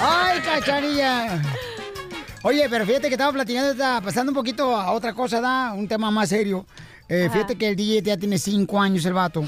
[0.00, 1.42] ¡Ay, cachanilla!
[2.44, 5.72] Oye, pero fíjate que estaba platicando, estaba pasando un poquito a otra cosa, ¿da?
[5.72, 6.64] Un tema más serio.
[7.08, 9.44] Eh, fíjate que el DJ ya tiene cinco años, el vato,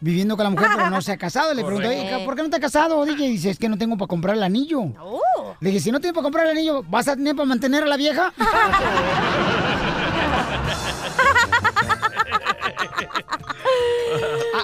[0.00, 1.54] viviendo con la mujer, pero no se ha casado.
[1.54, 3.28] Le pregunto, oye, ¿por qué no te has casado, DJ?
[3.28, 4.92] Dice, es que no tengo para comprar el anillo.
[5.60, 7.86] Le dije, si no tienes para comprar el anillo, ¿vas a tener para mantener a
[7.86, 8.32] la vieja?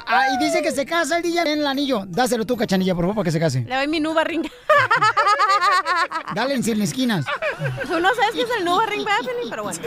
[0.09, 2.05] Ah, y dice que se casa el DJ en el anillo.
[2.07, 3.63] Dáselo tú, cachanilla, por favor, para que se case.
[3.67, 4.47] Le doy mi nuba ring.
[6.35, 7.25] Dale en 100 esquinas.
[7.87, 9.05] Tú no sabes qué es el nuba ring,
[9.51, 9.79] pero bueno.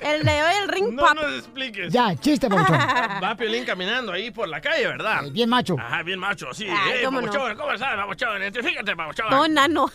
[0.00, 1.14] El, le doy el ring No pop.
[1.14, 1.92] nos expliques.
[1.92, 2.78] Ya, chiste, papuchón.
[3.22, 5.22] Va Piolín caminando ahí por la calle, ¿verdad?
[5.30, 5.76] Bien macho.
[5.78, 6.66] Ajá, bien macho, sí.
[6.68, 7.30] Ay, Hey, cómo no.
[7.56, 8.40] ¿cómo estás, papuchón?
[8.40, 9.26] Identifícate, papuchón.
[9.30, 9.90] No, nano.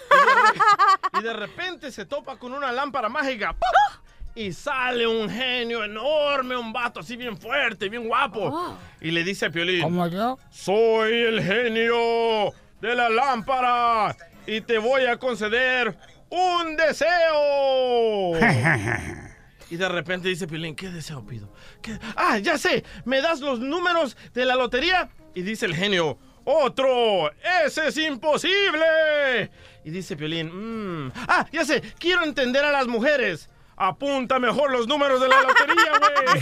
[1.20, 3.54] Y de repente se topa con una lámpara mágica.
[3.54, 4.00] ¡Puf!
[4.36, 8.78] Y sale un genio enorme, un vato así bien fuerte, bien guapo.
[9.02, 9.82] Y le dice a Piolín.
[9.82, 10.38] ¿Cómo yo?
[10.50, 14.15] Soy el genio de la lámpara
[14.48, 15.98] y te voy a conceder
[16.30, 18.34] un deseo.
[19.72, 21.54] Y de repente dice Piolín, ¿qué deseo pido?
[21.84, 22.00] ¿Qué?
[22.15, 25.10] Ah, ya sé, ¿me das los números de la lotería?
[25.36, 27.32] Y dice el genio, ¡otro!
[27.63, 29.52] ¡Ese es imposible!
[29.84, 33.48] Y dice Piolín, "Mm, ah, ya sé, quiero entender a las mujeres.
[33.82, 36.42] Apunta mejor los números de la lotería, güey.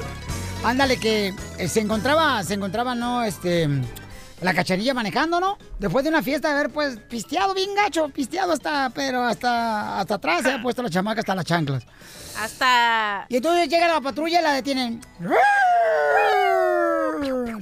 [0.64, 3.22] Ándale, que eh, se encontraba, se encontraba, ¿no?
[3.24, 3.68] Este,
[4.40, 5.58] la cachanilla manejando, ¿no?
[5.78, 10.14] Después de una fiesta de haber, pues, pisteado bien gacho, pisteado hasta, pero hasta, hasta
[10.14, 11.84] atrás se ha puesto la chamaca hasta las chanclas.
[12.40, 13.26] Hasta.
[13.28, 15.02] Y entonces llega la patrulla y la detienen.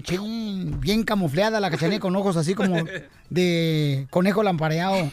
[0.02, 2.76] Chin, bien camufleada la cachanilla con ojos así como
[3.28, 5.10] de conejo lampareado.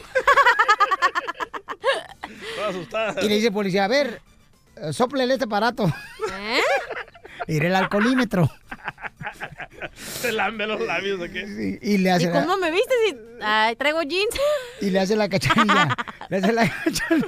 [2.71, 3.21] Asustada.
[3.23, 4.21] Y le dice el policía, a ver,
[4.91, 5.85] sóplele este aparato.
[6.31, 6.59] ¿Eh?
[7.47, 8.49] El alcoholímetro.
[10.21, 11.79] Se lambe los labios, ¿o qué?
[11.81, 14.35] Y, y le hace ¿Y la- cómo me viste si ay, traigo jeans?
[14.81, 15.95] Y le hace la cachanilla.
[16.29, 17.27] le hace la cachanilla.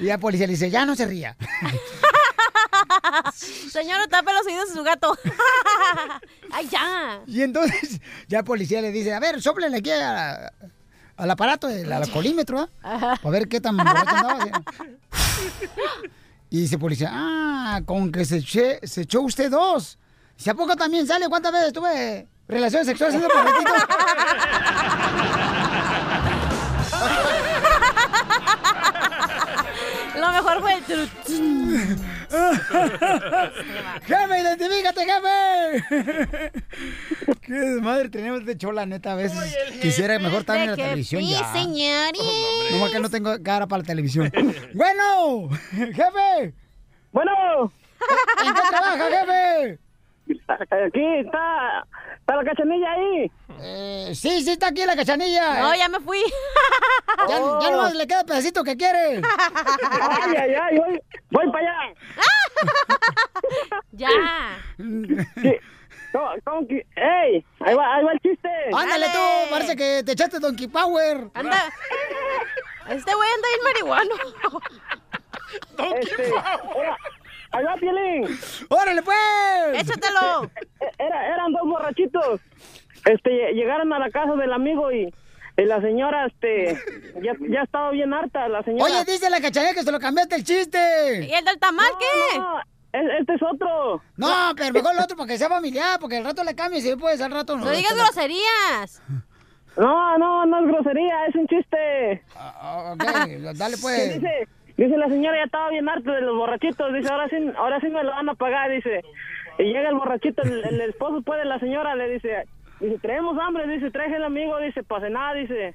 [0.00, 1.36] Y la policía le dice, ya no se ría.
[3.70, 5.16] Señor, no tape los oídos de su gato.
[6.52, 7.20] Ay, ya.
[7.26, 10.52] Y entonces ya el policía le dice, a ver, sóplele aquí a-
[11.16, 13.16] al aparato del alcoholímetro, ¿ah?
[13.22, 14.44] a ver qué tan borracho andaba.
[16.48, 19.98] Y dice policía, ah, con que se, eche- se echó usted dos.
[20.36, 23.72] Si a poco también sale, ¿cuántas veces tuve relaciones sexuales haciendo porretito?
[30.20, 30.84] Lo mejor fue el
[34.06, 36.52] ¡Jefe, identifícate, jefe!
[37.40, 39.38] ¿Qué desmadre tenemos de chola, neta, a veces.
[39.80, 41.52] Quisiera mejor estar en la televisión sí, ya.
[41.52, 42.22] señores.
[42.72, 44.32] No más que no tengo cara para la televisión.
[44.74, 46.54] bueno, jefe.
[47.12, 47.72] Bueno.
[48.44, 49.85] ¿En qué trabaja, jefe?
[50.48, 51.86] Aquí está,
[52.18, 53.30] está la cachanilla ahí.
[53.60, 55.60] Eh, sí, sí, está aquí la cachanilla.
[55.60, 56.18] No, ya me fui.
[57.28, 59.22] Ya, ya nomás le queda el pedacito que quiere.
[59.22, 61.94] Ay, ay, ay, voy, voy para allá.
[63.92, 64.08] ya.
[64.76, 65.56] Sí.
[66.12, 66.86] ¿Cómo, cómo que?
[66.96, 67.44] ¡Ey!
[67.60, 68.48] Ahí va, ahí va el chiste.
[68.74, 71.30] Ándale tú, parece que te echaste Donkey Power.
[71.34, 71.72] Anda.
[72.90, 74.14] Este güey anda bien marihuano.
[75.78, 76.96] Este, era-
[77.56, 78.38] ahí va, Pielín.
[78.68, 79.16] ¡Órale, pues!
[79.82, 80.50] ¡Échatelo!
[80.98, 82.40] Era, eran dos borrachitos.
[83.04, 85.12] Este, lle- llegaron a la casa del amigo y,
[85.56, 86.74] y la señora, este,
[87.22, 88.84] ya, ya estaba bien harta, la señora.
[88.84, 91.26] Oye, dice la cachanilla que se lo cambiaste el chiste.
[91.28, 92.38] ¿Y el del tamal qué?
[92.38, 92.60] No,
[93.20, 94.02] este es otro.
[94.16, 96.88] No, pero mejor el otro para que sea familiar, porque al rato le cambias y
[96.88, 97.64] después al rato no.
[97.66, 99.02] No digas groserías.
[99.76, 102.22] No, no, no es grosería, es un chiste.
[102.34, 103.04] ok,
[103.54, 104.00] dale pues.
[104.00, 107.36] Que Dice, dice la señora ya estaba bien harta de los borrachitos, dice, ahora sí,
[107.56, 109.02] ahora sí me lo van a pagar, dice.
[109.58, 112.44] Y llega el borrachito, el, el esposo puede, la señora le dice,
[112.80, 115.74] dice, traemos hambre, dice, traje el amigo, dice, para cenar, dice.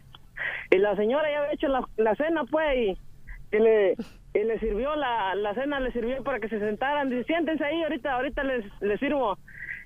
[0.69, 2.97] Y la señora ya había hecho la, la cena, pues,
[3.51, 3.95] y, le,
[4.33, 7.81] y le sirvió la, la cena, le sirvió para que se sentaran, dice, siéntense ahí,
[7.83, 9.37] ahorita, ahorita les, les sirvo.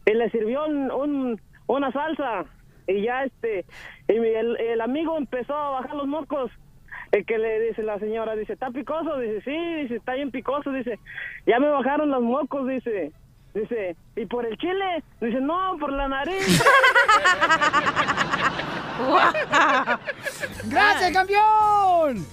[0.06, 2.46] Y le sirvió un, un- una salsa,
[2.88, 3.66] y ya este,
[4.08, 6.52] y el, el amigo empezó a bajar los mocos.
[7.16, 9.18] El que le dice la señora, dice, ¿está picoso?
[9.20, 11.00] Dice, sí, dice, está bien picoso, dice,
[11.48, 13.14] ya me bajaron los mocos, dice.
[13.54, 15.02] Dice, ¿y por el chile?
[15.22, 16.46] Dice, no, por la nariz.
[20.66, 22.28] ¡Gracias, campeón!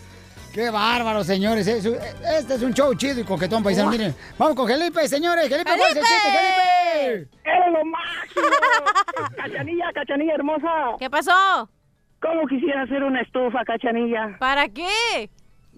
[0.52, 1.64] ¡Qué bárbaro, señores!
[1.68, 3.88] Este es un show chido y coquetón, paisano.
[3.88, 5.48] Miren, vamos con Felipe, señores.
[5.48, 7.28] Felipe, ¿cuál es el chiste, Felipe?
[7.44, 8.46] ¡Eres lo máximo!
[9.36, 10.96] ¡Cachanilla, cachanilla hermosa!
[10.98, 11.70] ¿Qué pasó?
[12.22, 14.36] ¿Cómo quisiera hacer una estufa, cachanilla?
[14.38, 15.28] ¿Para qué?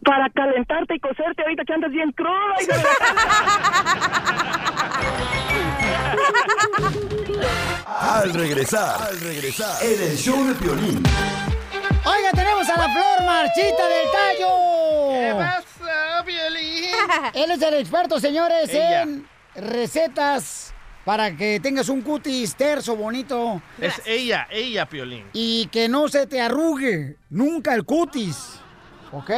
[0.04, 2.57] Para calentarte y cocerte ahorita que andas bien cruda.
[7.87, 11.02] Al regresar, al regresar, en el show de Piolín.
[12.04, 15.11] Oiga, tenemos a la Flor Marchita del Tallo.
[15.11, 16.85] ¿Qué pasa, Piolín?
[17.35, 19.02] Él es el experto, señores, Ella.
[19.02, 20.74] en recetas
[21.05, 23.61] para que tengas un cutis terso, bonito.
[23.81, 25.27] Es ella, ella, Piolín.
[25.33, 28.61] Y que no se te arrugue nunca el cutis.
[29.12, 29.31] ¿Ok?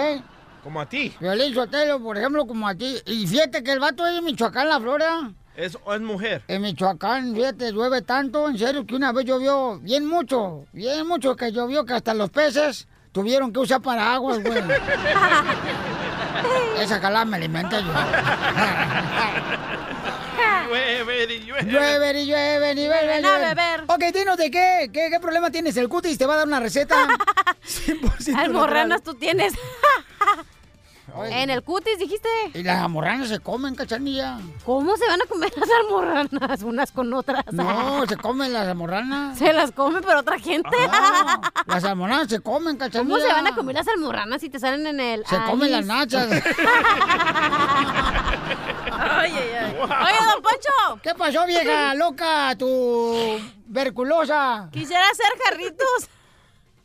[0.62, 1.14] Como a ti.
[1.20, 2.96] Violín Sotelo, por ejemplo, como a ti.
[3.06, 5.32] Y fíjate que el vato es de Michoacán, la Flora.
[5.56, 6.42] Es, es mujer.
[6.48, 11.34] En Michoacán, fíjate, llueve tanto, en serio, que una vez llovió bien mucho, bien mucho
[11.34, 14.58] que llovió que hasta los peces tuvieron que usar paraguas, güey.
[16.78, 17.90] Esa jalada me alimenta yo.
[20.66, 21.72] Llueve y llueve.
[21.72, 23.54] Llueve y llueve y bebe, Ven a llueve.
[23.54, 23.84] beber.
[23.88, 26.60] Ok, dinos de qué, qué, qué problema tienes el cutis, te va a dar una
[26.60, 26.96] receta.
[27.64, 29.02] 100% Almorranas natural.
[29.02, 29.54] tú tienes.
[31.14, 31.42] Oye.
[31.42, 32.28] En el cutis dijiste.
[32.52, 34.38] Y las almorranas se comen, cachanilla.
[34.66, 37.42] ¿Cómo se van a comer las almorranas unas con otras?
[37.52, 39.38] No, se comen las almorranas.
[39.38, 40.68] Se las come, pero otra gente.
[40.90, 43.14] Ah, las almorranas se comen, cachanilla.
[43.14, 45.86] ¿Cómo se van a comer las almorranas si te salen en el Se comen las
[45.86, 46.28] nachas.
[48.98, 49.76] Ay, ay, ay.
[49.80, 51.00] Oye, don Poncho.
[51.02, 54.68] ¿Qué pasó, vieja loca, tu verculosa?
[54.72, 56.08] Quisiera hacer jarritos.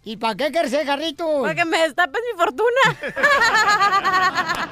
[0.04, 1.42] ¿Y para qué quieres ser jarrito?
[1.42, 2.82] Para que me destapes mi fortuna.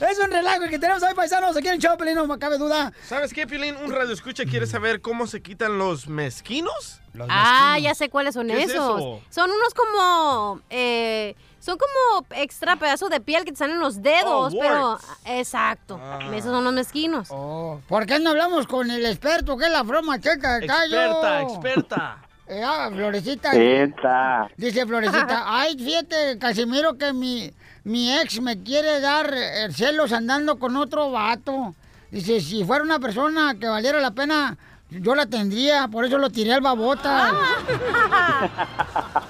[0.00, 1.56] Es un relajo el que tenemos hoy, paisanos.
[1.56, 2.92] Aquí en el show, Pelín, no me cabe duda.
[3.04, 3.76] ¿Sabes qué, Piolín?
[3.76, 7.00] Un radio escucha quiere saber cómo se quitan los mezquinos.
[7.28, 8.98] Ah, ya sé cuáles son ¿Qué es esos.
[9.00, 9.20] eso?
[9.30, 10.60] Son unos como.
[10.70, 11.34] eh,
[11.68, 14.98] son como extra pedazos de piel que te salen en los dedos, Oh, pero.
[15.26, 16.00] Exacto.
[16.02, 16.18] Ah.
[16.34, 17.28] Esos son los mezquinos.
[17.28, 20.58] ¿Por qué no hablamos con el experto, que es la broma checa?
[20.58, 22.18] Experta, experta.
[22.50, 23.50] Eh, ah, Florecita.
[23.50, 24.48] Experta.
[24.56, 27.52] Dice Florecita, ay, fíjate, Casimiro, que mi,
[27.84, 31.74] mi ex me quiere dar eh, celos andando con otro vato.
[32.10, 34.56] Dice, si fuera una persona que valiera la pena,
[34.88, 37.34] yo la tendría, por eso lo tiré al babota.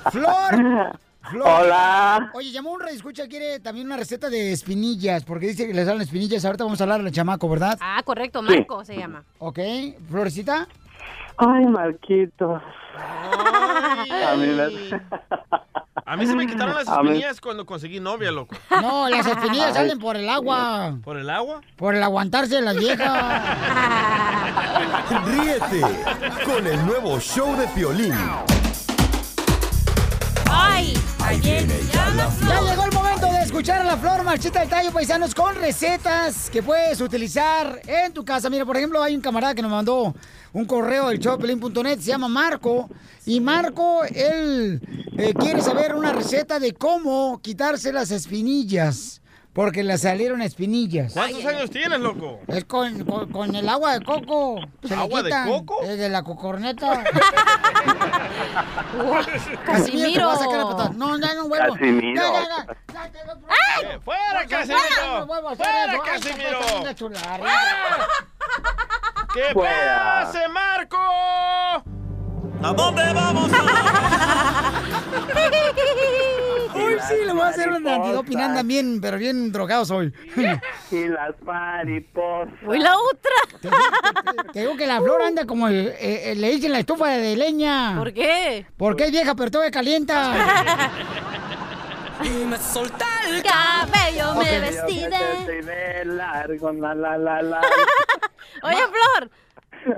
[0.12, 0.98] Flor.
[1.34, 2.30] Hola.
[2.34, 6.02] Oye, llamó un escucha, quiere también una receta de espinillas, porque dice que le salen
[6.02, 6.44] espinillas.
[6.44, 7.76] Ahorita vamos a hablar al chamaco, ¿verdad?
[7.80, 9.24] Ah, correcto, Marco se llama.
[9.38, 9.58] Ok,
[10.08, 10.66] Florecita.
[11.36, 12.60] Ay, Marquitos.
[12.96, 14.98] A mí me...
[16.04, 18.56] A mí se me quitaron las mí- espinillas cuando conseguí novia, loco.
[18.70, 19.74] No, las espinillas Ay.
[19.74, 20.96] salen por el agua.
[21.04, 21.60] ¿Por el agua?
[21.76, 23.42] Por el aguantarse de las viejas.
[25.26, 25.80] Ríete
[26.46, 28.14] con el nuevo show de Piolín.
[31.30, 36.48] Ya llegó el momento de escuchar a la Flor Marchita del Tallo, paisanos, con recetas
[36.48, 38.48] que puedes utilizar en tu casa.
[38.48, 40.14] Mira, por ejemplo, hay un camarada que nos mandó
[40.54, 42.88] un correo del showpelín.net, se llama Marco.
[43.26, 44.80] Y Marco, él
[45.18, 49.20] eh, quiere saber una receta de cómo quitarse las espinillas.
[49.58, 51.14] Porque le salieron espinillas.
[51.14, 52.38] ¿Cuántos años tienes, loco?
[52.46, 54.60] Es con, con- con el agua de coco.
[54.86, 55.82] se ¿Agua de coco?
[55.82, 57.02] Es de la cocorneta.
[58.92, 59.60] Casimiro.
[59.66, 60.90] Casimiro, te voy a sacar a patada.
[60.94, 61.72] No, ya no vuelvo.
[61.72, 62.22] Casimiro.
[62.22, 62.66] Ya, ya, ya.
[63.90, 65.26] ¡Eh, ¡Fuera, Casimiro!
[65.26, 65.90] No a hacer ¡Fuera.
[65.90, 66.60] Ay, Casimiro!
[66.60, 66.96] pues.
[69.34, 70.98] ¡Que pase, Marco!
[72.62, 73.50] ¿A dónde vamos?
[76.98, 78.40] Uy, sí, le voy a hacer un antidoping.
[78.40, 80.12] Andan bien, pero bien drogados hoy.
[80.90, 82.54] Y las mariposas.
[82.66, 83.70] Uy, la otra.
[84.52, 87.94] Te digo que la flor anda como el- eh, le dicen la estufa de leña.
[87.96, 88.66] ¿Por qué?
[88.76, 90.90] Porque es vieja, pero todavía calienta.
[92.20, 94.60] Y me solté el Cabello me Ok.
[94.62, 95.08] vestí de...
[95.08, 97.60] Vestí de largo, la, la, la, la.
[98.64, 99.30] Oye, Flor,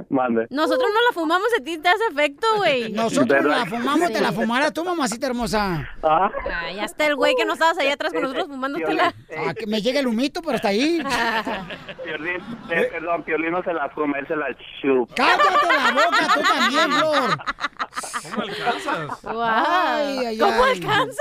[0.09, 0.47] Mande.
[0.51, 2.93] nosotros no la fumamos, a ti te hace efecto, güey.
[2.93, 3.59] Nosotros ¿Verdad?
[3.61, 5.89] la fumamos, te la fumarás tú, mamacita hermosa.
[6.03, 6.31] Ah,
[6.65, 9.15] Ay, ya está el güey que no estabas allá atrás con nosotros fumándotela.
[9.47, 11.03] Ah, que me llegue el humito, pero hasta ahí.
[12.05, 12.37] Piolín,
[12.71, 14.47] eh, perdón, Piolín no se la fuma, él se la
[14.81, 15.15] chupa.
[15.15, 17.39] Cállate la boca, tú también, Flor.
[18.23, 19.23] ¿Cómo alcanzas?
[19.23, 19.43] Guau.
[19.43, 20.73] Ay, ay, ¿Cómo ay.
[20.73, 21.17] alcanzas?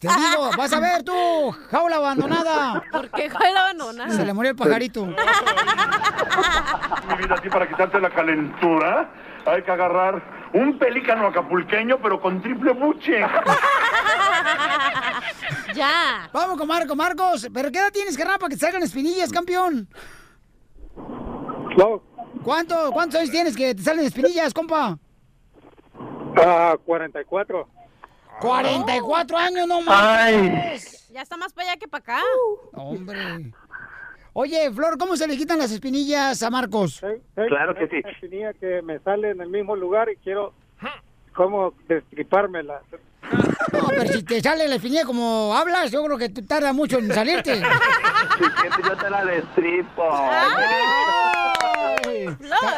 [0.00, 1.12] Te digo, vas a ver tú,
[1.70, 2.82] jaula abandonada.
[2.92, 4.10] ¿Por qué cuál abandona?
[4.10, 5.06] Se le murió el pajarito.
[5.06, 9.10] Mi vida, así para quitarte la calentura,
[9.46, 13.24] hay que agarrar un pelícano acapulqueño, pero con triple buche.
[15.74, 16.28] Ya.
[16.34, 17.48] Vamos con Marco, Marcos.
[17.52, 19.88] ¿Pero qué edad tienes, carnal, para que te salgan espinillas, campeón?
[21.78, 22.02] No,
[22.44, 24.98] ¿Cuánto, ¿Cuántos años tienes que te salen espinillas, compa?
[26.36, 27.66] ah, 44.
[28.42, 31.08] 44 años, no más.
[31.10, 32.20] Ya está más para allá que para acá.
[32.72, 33.52] Hombre.
[34.34, 37.02] Oye, Flor, ¿cómo se le quitan las espinillas a Marcos?
[37.34, 37.96] Claro que sí.
[38.02, 40.54] Una espinilla que me sale en el mismo lugar y quiero
[41.34, 42.80] como destripármela.
[43.72, 47.12] No, pero si te sale la espinilla como hablas, yo creo que tarda mucho en
[47.12, 47.62] salirte.
[48.32, 50.02] Si yo te la destripo.
[50.10, 50.92] Ay.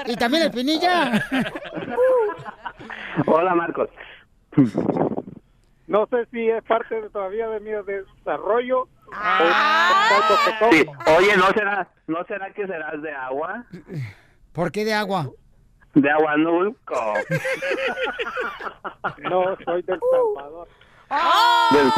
[0.06, 1.24] ¿Y también la espinilla?
[3.26, 3.88] Hola, Marcos.
[5.86, 8.88] No sé si es parte de, todavía de mi desarrollo.
[10.70, 10.86] Sí.
[11.18, 13.64] Oye, ¿no será, ¿no será que serás de agua?
[14.52, 15.28] ¿Por qué de agua?
[15.94, 16.94] De Aguanulco.
[19.18, 20.34] No, soy del Uh.
[20.34, 20.68] Salvador.
[21.70, 21.92] Del-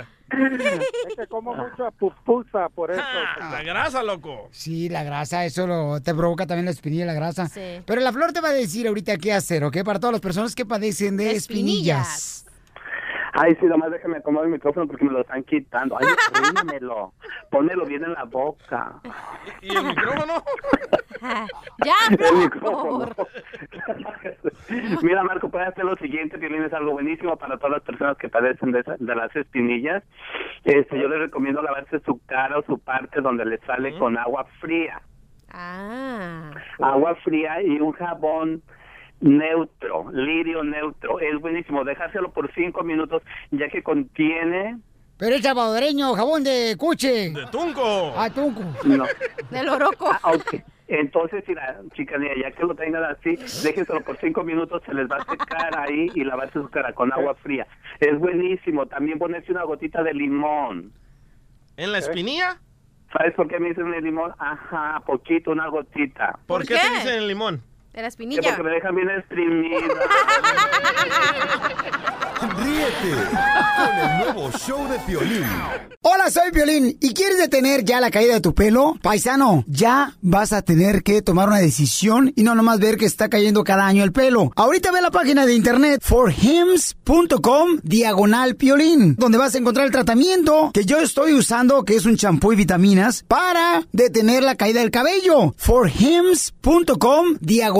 [1.08, 3.02] Es que como mucha pupusa, por eso.
[3.50, 4.48] La grasa, loco.
[4.52, 7.48] Sí, la grasa, eso lo, te provoca también la espinilla, la grasa.
[7.48, 7.82] Sí.
[7.84, 9.78] Pero la flor te va a decir ahorita qué hacer, ¿ok?
[9.84, 12.46] Para todas las personas que padecen de espinillas.
[13.42, 15.96] Ay, sí, nomás déjame acomodar el micrófono porque me lo están quitando.
[15.98, 16.06] Ay,
[16.62, 17.12] rímelo.
[17.50, 19.00] Pónmelo bien en la boca.
[19.62, 20.42] ¿Y el micrófono?
[21.84, 22.34] Ya, El Flor.
[22.38, 23.08] micrófono.
[25.02, 28.30] Mira, Marco, puedes hacer lo siguiente, Violín, es algo buenísimo para todas las personas que
[28.30, 30.02] padecen de, esa- de las espinillas.
[30.64, 34.46] Este, yo les recomiendo lavarse su cara o su parte donde le sale con agua
[34.60, 35.02] fría.
[35.52, 36.52] Ah.
[36.80, 38.62] Agua fría y un jabón
[39.20, 41.20] neutro, lirio neutro.
[41.20, 41.84] Es buenísimo.
[41.84, 44.78] Dejárselo por cinco minutos, ya que contiene...
[45.18, 47.30] Pero es salvadoreño, jabón de cuche.
[47.30, 48.14] De tunco.
[48.16, 48.62] Ah, tunco.
[48.84, 49.04] No.
[49.50, 50.10] Del oroco.
[50.10, 50.62] Ah, ok.
[50.88, 55.08] Entonces, si la chicanía, ya que lo tengan así, déjenselo por cinco minutos, se les
[55.08, 57.66] va a secar ahí y lavarse su cara con agua fría.
[58.00, 58.86] Es buenísimo.
[58.86, 60.90] También ponerse una gotita de limón.
[61.76, 62.58] ¿En la espinilla?
[63.12, 64.32] ¿Sabes por qué me dicen el limón?
[64.38, 66.38] Ajá, poquito, una gotita.
[66.46, 67.62] ¿Por, qué, te dicen el limón?
[67.92, 68.42] De la Que espinilla.
[68.56, 69.78] porque me dejan bien exprimida.
[72.40, 73.14] Ríete
[73.76, 75.44] con el nuevo show de Piolín.
[76.02, 76.96] Hola, soy Violín.
[77.00, 78.96] ¿Y quieres detener ya la caída de tu pelo?
[79.02, 83.28] Paisano, ya vas a tener que tomar una decisión y no nomás ver que está
[83.28, 84.50] cayendo cada año el pelo.
[84.56, 90.70] Ahorita ve la página de internet forhims.com diagonal piolín, donde vas a encontrar el tratamiento
[90.72, 94.90] que yo estoy usando, que es un champú y vitaminas, para detener la caída del
[94.90, 95.52] cabello.
[95.58, 97.79] forhims.com diagonal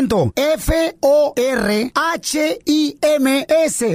[0.01, 0.33] siento.
[0.35, 1.91] F-O-R-H-I-M-S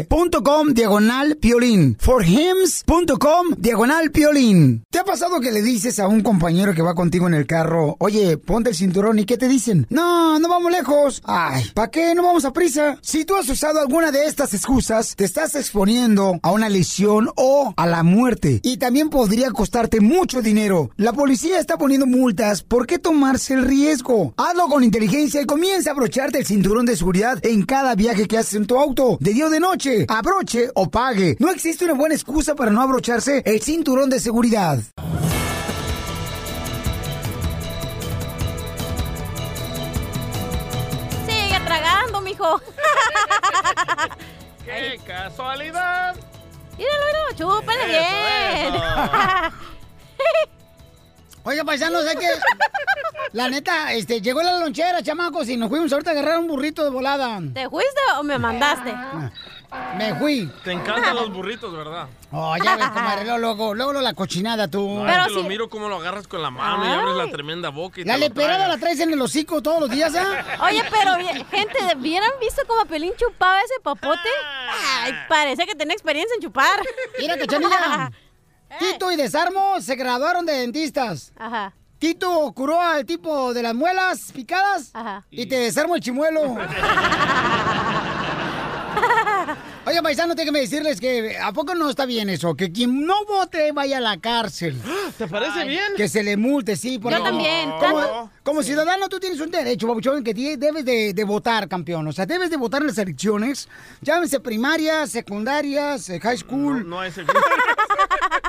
[0.09, 1.97] punto com diagonal piolín.
[1.99, 4.85] Forhims.com diagonal piolín.
[4.91, 7.97] ¿Te ha pasado que le dices a un compañero que va contigo en el carro,
[7.99, 9.87] oye, ponte el cinturón y qué te dicen?
[9.91, 11.23] No, no vamos lejos.
[11.25, 12.15] Ay, ¿para qué?
[12.15, 12.99] No vamos a prisa.
[13.03, 17.75] Si tú has usado alguna de estas excusas, te estás exponiendo a una lesión o
[17.77, 18.61] a la muerte.
[18.63, 20.91] Y también podría costarte mucho dinero.
[20.97, 22.63] La policía está poniendo multas.
[22.63, 24.35] ¿Por qué tomarse el riesgo?
[24.37, 28.37] Hazlo con inteligencia y comienza a abrocharte el cinturón de seguridad en cada viaje que
[28.37, 29.17] haces en tu auto.
[29.19, 30.05] De día o de noche.
[30.09, 31.37] Abroche o pague.
[31.41, 34.79] No existe una buena excusa para no abrocharse el cinturón de seguridad.
[41.27, 42.61] Sigue tragando, mijo.
[44.67, 46.15] ¡Qué casualidad!
[46.77, 48.83] Míralo, míralo, chúpale Eso, bien.
[51.47, 52.27] Oiga, paisanos, es que
[53.33, 56.83] la neta, este, llegó la lonchera, chamacos, y nos fuimos ahorita a agarrar un burrito
[56.83, 57.41] de volada.
[57.55, 58.93] ¿Te fuiste o me mandaste?
[59.97, 60.51] Me fui.
[60.65, 62.09] Te encantan los burritos, ¿verdad?
[62.33, 64.89] Oh, ya ves, comadre, luego, luego, luego, la cochinada tú.
[64.89, 67.69] No, es que lo miro como lo agarras con la mano y abres la tremenda
[67.69, 70.65] boca y La te leperada la traes en el hocico todos los días, ¿ah?
[70.65, 71.15] Oye, pero
[71.49, 74.29] gente, ¿vieran visto cómo Pelín chupaba ese papote?
[75.01, 76.83] Ay, parece que tenía experiencia en chupar.
[77.21, 78.11] Mira, cachanilla.
[78.79, 81.33] Tito y Desarmo se graduaron de dentistas.
[81.37, 81.73] Ajá.
[81.99, 84.93] Tito curó al tipo de las muelas picadas
[85.31, 86.57] y te desarmo el chimuelo.
[89.87, 92.57] Oye, paisano, déjeme decirles que ¿a poco no está bien eso?
[92.57, 94.77] Que quien no vote vaya a la cárcel.
[95.19, 95.93] ¿Te parece bien?
[95.97, 96.99] Que se le multe, sí.
[97.01, 101.69] Yo también, Como, como ciudadano tú tienes un derecho, babuchón, que debes de, de votar,
[101.69, 102.09] campeón.
[102.09, 103.69] O sea, debes de votar en las elecciones.
[104.01, 106.89] Llámense primarias, secundarias, eh, high school.
[106.89, 107.13] No hay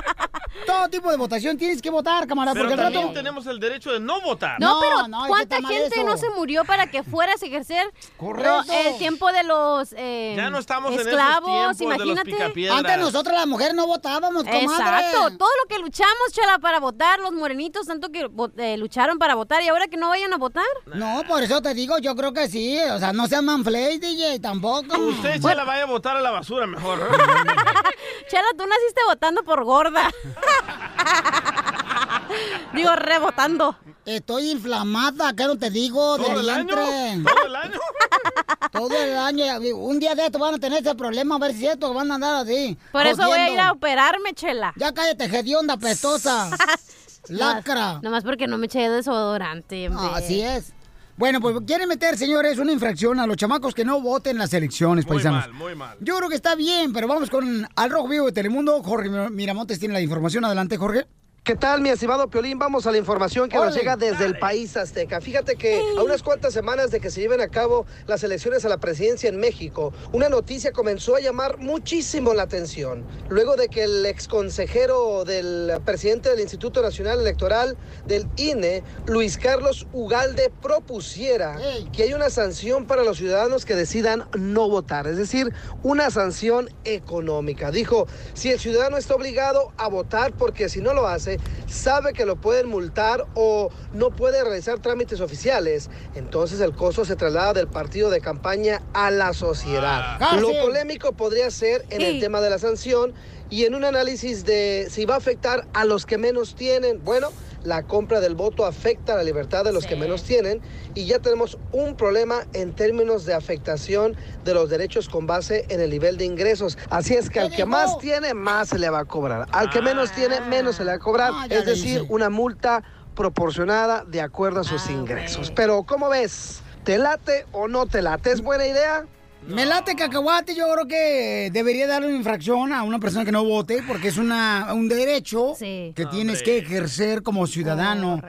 [0.66, 2.54] Todo tipo de votación tienes que votar, camarada.
[2.54, 3.14] Pero porque también rato...
[3.14, 4.60] tenemos el derecho de no votar.
[4.60, 6.04] No, No, pero no, ¿cuánta gente eso.
[6.04, 8.64] no se murió para que fueras a ejercer Correcto.
[8.66, 11.76] lo- el tiempo de los eh, Ya no estamos en esos esclavos?
[11.76, 12.70] tiempos de los imagínate.
[12.70, 14.62] Antes nosotros las mujeres no votábamos, comadre.
[14.64, 18.28] Exacto, todo lo que luchamos, Chela, para votar, los morenitos, tanto que
[18.58, 20.64] eh, lucharon para votar y ahora que no vayan a votar.
[20.86, 22.78] No, por eso te digo, yo creo que sí.
[22.92, 24.96] O sea, no sean manflays, DJ, tampoco.
[24.98, 26.98] Usted, Chela, vaya a votar a la basura mejor.
[28.28, 30.10] Chela, tú naciste votando por gorda.
[32.74, 33.76] Digo, rebotando.
[34.04, 36.16] Estoy inflamada, ¿qué no te digo?
[36.16, 36.76] ¿Todo del el año?
[36.76, 37.32] vientre.
[37.34, 37.78] ¿Todo el año?
[38.72, 39.76] Todo el año.
[39.76, 41.96] Un día de esto van a tener ese problema, a ver si es cierto, que
[41.96, 42.76] van a andar así.
[42.92, 44.72] Por eso voy a ir a operarme, Chela.
[44.76, 46.50] Ya cállate, hedionda pestosa.
[47.28, 48.00] Lacra.
[48.02, 49.88] Nomás porque no me eché desodorante.
[49.88, 50.06] hombre.
[50.10, 50.72] Ah, así es.
[51.18, 54.54] Bueno, pues quieren meter, señores, una infracción a los chamacos que no voten en las
[54.54, 55.40] elecciones, Muy paisanos.
[55.48, 55.96] mal, muy mal.
[56.00, 58.80] Yo creo que está bien, pero vamos con Al Rojo Vivo de Telemundo.
[58.84, 60.44] Jorge Miramontes tiene la información.
[60.44, 61.06] Adelante, Jorge.
[61.44, 62.58] ¿Qué tal, mi estimado Piolín?
[62.58, 65.22] Vamos a la información que nos llega desde el país azteca.
[65.22, 68.68] Fíjate que a unas cuantas semanas de que se lleven a cabo las elecciones a
[68.68, 73.06] la presidencia en México, una noticia comenzó a llamar muchísimo la atención.
[73.30, 79.86] Luego de que el exconsejero del presidente del Instituto Nacional Electoral del INE, Luis Carlos
[79.94, 81.56] Ugalde, propusiera
[81.94, 85.50] que hay una sanción para los ciudadanos que decidan no votar, es decir,
[85.82, 87.70] una sanción económica.
[87.70, 91.27] Dijo, si el ciudadano está obligado a votar porque si no lo hace,
[91.66, 97.16] sabe que lo pueden multar o no puede realizar trámites oficiales, entonces el costo se
[97.16, 100.16] traslada del partido de campaña a la sociedad.
[100.20, 100.38] Ah.
[100.40, 103.12] Lo polémico podría ser en el tema de la sanción
[103.50, 107.02] y en un análisis de si va a afectar a los que menos tienen.
[107.04, 107.28] Bueno,
[107.64, 110.60] la compra del voto afecta la libertad de los que menos tienen
[110.94, 115.80] y ya tenemos un problema en términos de afectación de los derechos con base en
[115.80, 116.78] el nivel de ingresos.
[116.90, 119.48] Así es que al que más tiene, más se le va a cobrar.
[119.52, 121.32] Al que menos tiene, menos se le va a cobrar.
[121.34, 122.82] Ah, es decir, una multa
[123.14, 125.50] proporcionada de acuerdo a sus ingresos.
[125.54, 126.60] Pero, ¿cómo ves?
[126.84, 128.30] ¿Te late o no te late?
[128.30, 129.04] ¿Es buena idea?
[129.46, 133.44] Me late cacahuate, yo creo que debería darle una infracción a una persona que no
[133.44, 138.20] vote, porque es una, un derecho que tienes que ejercer como ciudadano.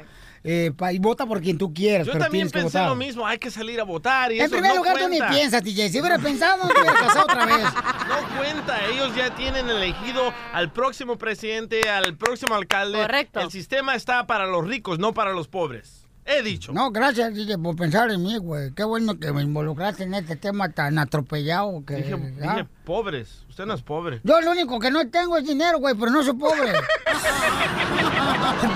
[0.42, 2.90] Eh, pa- y vota por quien tú quieras, Yo pero también tienes que pensé votar.
[2.90, 5.20] lo mismo, hay que salir a votar y En eso primer no lugar, tú ni
[5.20, 5.90] piensas, DJ.
[5.90, 7.58] Si hubiera pensado, no te hubiera casado otra vez.
[8.08, 13.02] No cuenta, ellos ya tienen elegido al próximo presidente, al próximo alcalde.
[13.02, 13.42] Correcto.
[13.42, 15.99] El sistema está para los ricos, no para los pobres.
[16.32, 16.72] He dicho.
[16.72, 18.72] No, gracias, DJ, por pensar en mí, güey.
[18.76, 21.96] Qué bueno que me involucraste en este tema tan atropellado que...
[21.96, 23.46] Dije, dije pobres.
[23.50, 24.22] Usted no es pobre.
[24.24, 26.72] Yo lo único que no tengo es dinero, güey, pero no soy pobre.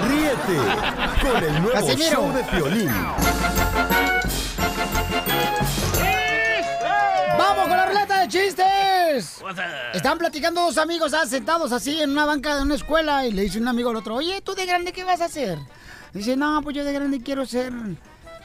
[0.10, 0.58] Ríete
[1.22, 2.10] con el nuevo Casimiro.
[2.10, 2.90] show de Piolín.
[7.38, 9.44] ¡Vamos con la ruleta de chistes!
[9.94, 13.44] Están platicando dos amigos ah, sentados así en una banca de una escuela y le
[13.44, 15.60] dice un amigo al otro, oye, ¿tú de grande qué vas a hacer?
[16.14, 17.74] Dice, no, pues yo de grande quiero ser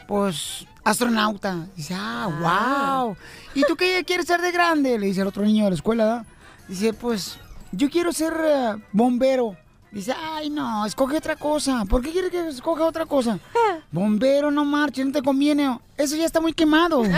[0.07, 1.66] pues, astronauta.
[1.77, 3.16] Dice, ah, wow.
[3.55, 4.99] ¿Y tú qué quieres ser de grande?
[4.99, 6.25] Le dice el otro niño de la escuela.
[6.66, 7.39] Dice, pues,
[7.73, 9.55] yo quiero ser eh, bombero.
[9.91, 11.85] Dice, ay, no, escoge otra cosa.
[11.87, 13.39] ¿Por qué quieres que escoja otra cosa?
[13.91, 15.79] Bombero, no marche, no te conviene.
[15.97, 17.03] Eso ya está muy quemado.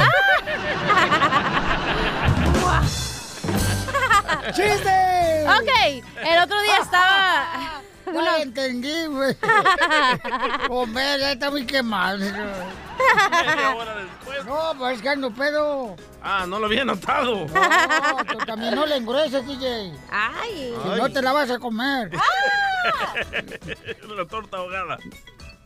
[4.54, 5.44] ¡Chiste!
[5.46, 5.68] Ok,
[6.24, 7.82] el otro día estaba...
[8.12, 9.36] No lo entendí, güey.
[10.68, 12.18] Bombero, ya está muy quemado.
[12.18, 14.44] Media hora después.
[14.44, 15.96] No, pues es que ando pedo.
[16.22, 17.46] Ah, no lo había notado.
[17.46, 19.92] No, tú también no le engrueses, DJ.
[20.10, 20.74] Ay.
[20.82, 22.10] Si no te la vas a comer.
[24.16, 24.98] La torta ahogada.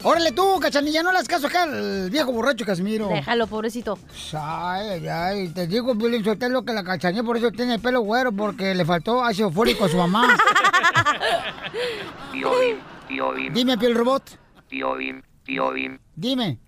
[0.06, 3.08] Órale tú, cachanilla, no le hagas caso acá al viejo borracho Casimiro.
[3.08, 3.98] Déjalo, pobrecito.
[4.34, 8.02] Ay, ay, ay, te digo, Piolín Sotelo, que la cachanilla por eso tiene el pelo
[8.02, 10.36] güero, porque le faltó ácido fólico a su mamá.
[12.32, 12.76] Piolín,
[13.08, 14.22] Piolín, Dime, piel robot,
[14.68, 15.98] Piolín, Piolín.
[16.14, 16.58] dime.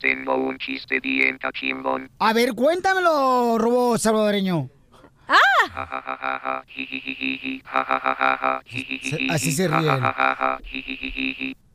[0.00, 2.10] Tengo un chiste bien cachimbón.
[2.18, 4.68] A ver, cuéntamelo, robot salvadoreño.
[6.66, 7.62] Jijijiji,
[9.30, 10.02] así se ríen.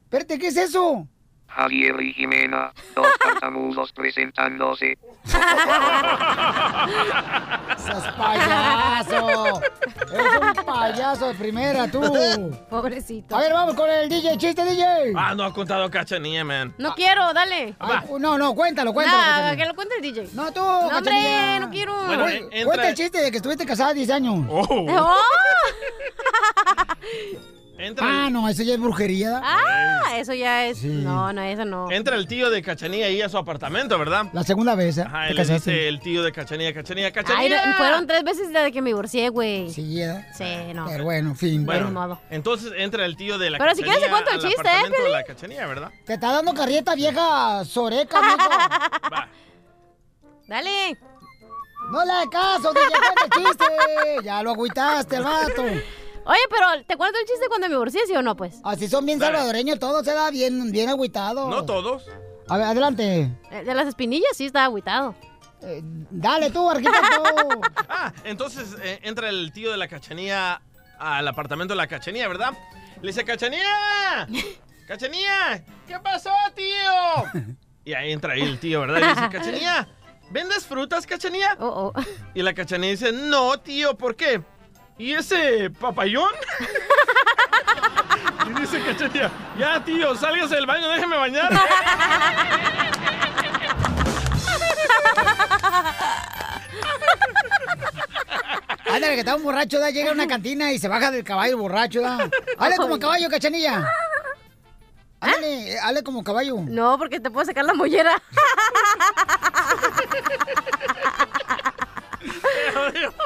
[0.08, 1.06] Espérate, ¿qué es eso?
[1.48, 4.98] Javier y Jimena, dos tartamudos presentándose.
[7.78, 9.62] ¡Seas payaso!
[10.14, 12.00] ¡Eres un payaso de primera, tú!
[12.70, 13.36] Pobrecito.
[13.36, 15.12] A ver, vamos con el DJ, chiste, DJ.
[15.14, 16.74] Ah, no ha contado cachanilla, man.
[16.78, 17.76] No quiero, dale.
[17.80, 19.18] Ay, no, no, cuéntalo, cuéntalo.
[19.18, 20.30] Nah, que lo cuente el DJ.
[20.36, 21.56] No, tú, No, Cachanilla.
[21.56, 22.06] hombre, no quiero.
[22.06, 22.26] Bueno,
[22.64, 24.46] Cuenta el chiste de que estuviste casada 10 años.
[24.50, 24.86] Oh.
[27.80, 29.40] Entra, Ah, el, no, eso ya es brujería.
[29.44, 30.80] Ah, eso ya es.
[30.80, 30.88] Sí.
[30.88, 31.92] No, no, eso no.
[31.92, 34.26] entra el tío de Cachanilla ahí a su apartamento, ¿verdad?
[34.34, 35.04] La segunda vez, ¿eh?
[35.06, 37.66] Ajá, le dice el tío de Ay, Cachanilla.
[37.68, 39.70] no, fueron tres veces desde que me divorcié, güey.
[39.70, 40.26] Sí, ¿eh?
[40.36, 40.88] Sí, no.
[40.88, 41.66] Pero bueno, en fin.
[41.66, 42.20] Bueno, modo.
[42.32, 44.92] entonces entra el tío de la Pero si Cachanilla quieres te cuento el chiste, ¿eh,
[44.96, 45.12] Piolín?
[45.12, 45.92] la Cachanilla, ¿verdad?
[46.06, 48.50] Te está dando carrieta vieja soreca, mijo.
[49.14, 49.28] Va.
[50.48, 50.98] Dale.
[51.92, 52.84] No le hagas caso, DJ,
[53.24, 53.66] el chiste.
[54.24, 55.64] Ya lo agüitaste, el vato.
[56.28, 58.60] Oye, pero ¿te cuento el chiste cuando me divorcié, sí o no, pues?
[58.64, 59.34] Así son bien Dale.
[59.38, 61.50] salvadoreños, todos se da bien, bien agüitado.
[61.50, 62.06] No todos.
[62.50, 63.32] A ver, adelante.
[63.52, 65.16] Eh, De las espinillas sí estaba agüitado.
[65.62, 67.24] Eh, dale tú, arquitecto.
[67.90, 70.62] Ah, entonces eh, entra el tío de la Cachanilla
[71.00, 72.52] al apartamento de la Cachanilla, ¿verdad?
[73.02, 74.28] Le dice, Cachanilla,
[74.88, 77.56] Cachanilla, ¿qué pasó, tío?
[77.86, 78.98] Y ahí entra ahí el tío, ¿verdad?
[78.98, 79.88] Y le dice, Cachanilla,
[80.30, 81.56] ¿vendes frutas, Cachanilla?
[81.60, 82.02] Oh, oh.
[82.34, 84.42] Y la Cachanilla dice, no, tío, ¿por qué?
[84.98, 86.32] ¿Y ese papayón?
[88.50, 91.52] y dice Cachanilla, ya, tío, sálgase del baño, déjeme bañar.
[98.90, 101.60] Ándale, que está un borracho, da, llega a una cantina y se baja del caballo
[101.60, 102.28] borracho, da.
[102.58, 103.88] Hazle como caballo, cachanilla.
[105.20, 106.56] Ándale, hazle como caballo.
[106.68, 108.20] No, porque te puedo sacar la mollera.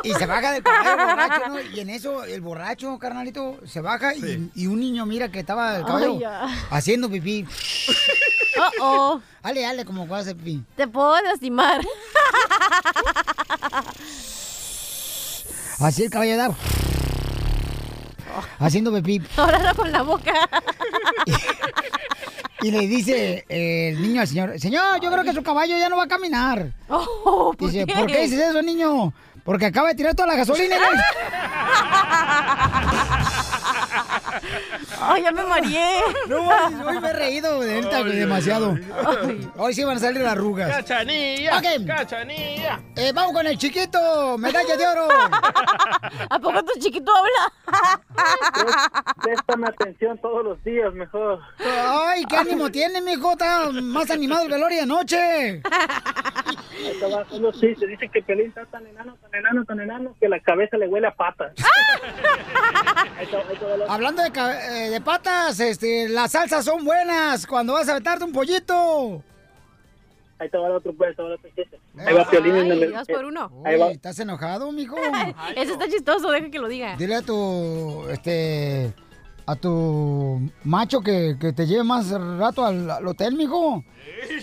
[0.03, 1.61] Y se baja del caballo borracho, ¿no?
[1.61, 5.77] Y en eso, el borracho, carnalito, se baja y, y un niño mira que estaba
[5.77, 6.19] el caballo
[6.69, 7.45] haciendo pipí.
[8.59, 9.21] Oh, oh.
[9.43, 10.63] Dale, dale, como cuando hace pipí.
[10.75, 11.81] Te puedo lastimar.
[15.79, 16.51] Así el caballo da.
[18.59, 19.21] Haciendo pipí.
[19.37, 20.33] Ahora no con la boca.
[22.63, 25.89] Y le dice eh, el niño al señor, señor, yo creo que su caballo ya
[25.89, 26.67] no va a caminar.
[26.89, 27.93] Oh, ¿por Dice, qué?
[27.95, 29.11] ¿por qué dices eso, niño?
[29.43, 30.75] Porque acaba de tirar toda la gasolina.
[34.31, 35.99] ¿no?" Ay, ya me mareé.
[36.27, 38.77] No, hoy, hoy me he reído de neta, demasiado.
[39.57, 40.69] Hoy sí van a salir las arrugas.
[40.69, 41.85] Cachanilla, Ok.
[41.87, 42.79] Cachanilla.
[42.95, 45.07] Eh, vamos con el chiquito, medalla de oro.
[46.29, 47.53] ¿A poco tu chiquito habla?
[49.21, 51.39] Préstame atención todos los días, mejor.
[51.59, 53.31] Ay, qué ánimo tiene, mijo.
[53.31, 55.61] Está más animado el velorio anoche.
[57.39, 57.87] Los chistes.
[57.89, 61.07] Dicen que Pelín está tan enano, tan enano, tan enano que la cabeza le huele
[61.07, 61.53] a patas.
[63.17, 63.27] Ahí
[64.23, 69.23] de, eh, de patas, este, las salsas son buenas cuando vas a aventarte un pollito.
[70.39, 71.79] Ahí te va el otro, pues, ahí te va el otro chiste.
[71.97, 72.91] Ahí va Piolín en el...
[72.93, 73.51] dos por uno.
[73.63, 73.87] Ahí va.
[73.87, 74.95] Uy, ¿Estás enojado, mijo?
[75.55, 76.95] Ese está chistoso, deja que lo diga.
[76.97, 78.91] Dile a tu, este,
[79.45, 83.83] a tu macho que, que te lleve más rato al, al hotel, mijo.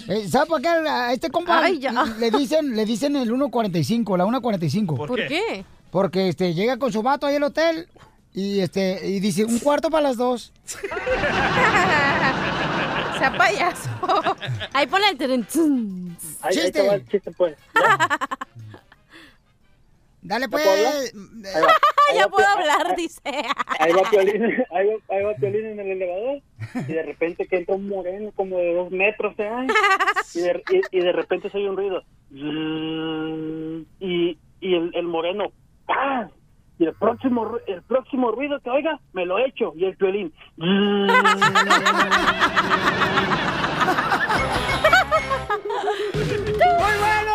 [0.09, 1.93] Eh, ¿Sabes por qué a este compa Ay, ya.
[2.19, 4.97] le dicen, le dicen el 1.45, la 1.45?
[4.97, 5.27] ¿Por ¿Por qué?
[5.27, 5.65] qué?
[5.91, 7.89] Porque este, llega con su vato ahí al hotel
[8.41, 10.53] y este, y dice, un cuarto para las dos.
[13.19, 13.91] Sea payaso.
[14.73, 15.47] Ahí ponle el tren.
[16.43, 16.73] Ahí, ahí Chiste.
[16.73, 17.57] te va el chiste, pues.
[20.21, 20.77] Ya, Dale puedo pues.
[20.77, 20.95] hablar?
[21.55, 21.69] Ahí va,
[22.11, 23.21] ahí ya va puedo Pi- hablar, dice.
[23.79, 26.43] Ahí va Piolín, ahí va, ahí va Piolín en el elevador.
[26.89, 29.67] y de repente que entra un moreno como de dos metros, ¿eh?
[30.35, 32.03] y, de, y, y de repente se oye un ruido.
[34.01, 35.53] Y, y el, el moreno,
[35.87, 36.29] ¡pam!
[36.79, 39.73] Y el próximo, ru- el próximo ruido que oiga, me lo echo.
[39.77, 40.33] Y el violín.
[40.57, 41.09] ¡Muy
[47.01, 47.33] bueno!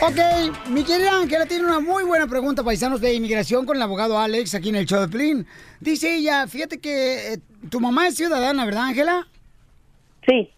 [0.00, 4.16] Ok, mi querida Ángela tiene una muy buena pregunta, paisanos de inmigración, con el abogado
[4.18, 5.46] Alex aquí en el show de Plin.
[5.80, 9.26] Dice ella, fíjate que eh, tu mamá es ciudadana, ¿verdad, Ángela?
[10.26, 10.50] Sí.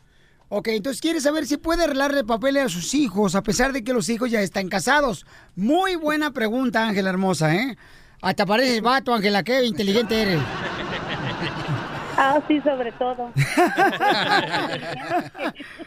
[0.53, 3.92] Ok, entonces quiere saber si puede arreglarle papeles a sus hijos, a pesar de que
[3.92, 5.24] los hijos ya están casados.
[5.55, 7.78] Muy buena pregunta, Ángela hermosa, ¿eh?
[8.20, 10.40] Hasta pareces vato, Ángela, qué inteligente eres.
[12.16, 13.32] Ah, sí, sobre todo.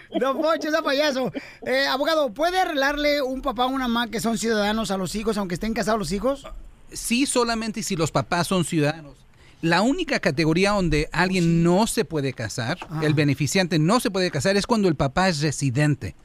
[0.19, 1.29] Don Poncho, ese payaso.
[1.65, 5.37] Eh, abogado, ¿puede arreglarle un papá o una mamá que son ciudadanos a los hijos,
[5.37, 6.47] aunque estén casados los hijos?
[6.93, 9.22] Sí, solamente si los papás son ciudadanos.
[9.63, 14.57] La única categoría donde alguien no se puede casar, el beneficiante no se puede casar,
[14.57, 16.17] es cuando el papá es residente.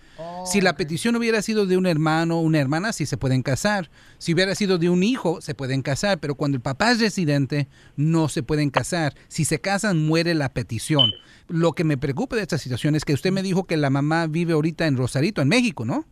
[0.44, 3.92] Si la petición hubiera sido de un hermano o una hermana, sí se pueden casar.
[4.18, 6.18] Si hubiera sido de un hijo, se pueden casar.
[6.18, 9.14] Pero cuando el papá es residente, no se pueden casar.
[9.28, 11.12] Si se casan, muere la petición.
[11.46, 14.26] Lo que me preocupa de esta situación es que usted me dijo que la mamá
[14.26, 16.06] vive ahorita en Rosarito, en México, ¿no?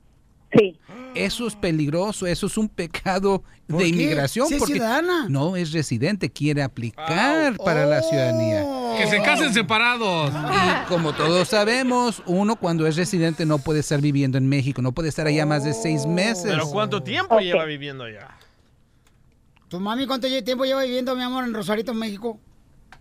[0.57, 0.78] Sí.
[1.14, 3.88] Eso es peligroso, eso es un pecado ¿Por de qué?
[3.90, 4.47] inmigración.
[4.53, 5.26] Es porque ciudadana.
[5.28, 8.64] No, es residente, quiere aplicar para la ciudadanía.
[8.99, 10.32] Que se casen separados.
[10.32, 14.92] Y como todos sabemos, uno cuando es residente no puede estar viviendo en México, no
[14.92, 16.44] puede estar allá más de seis meses.
[16.47, 18.28] Pero ¿cuánto tiempo lleva viviendo allá?
[19.68, 22.38] ¿Tu mami cuánto tiempo lleva viviendo, mi amor, en Rosarito, México?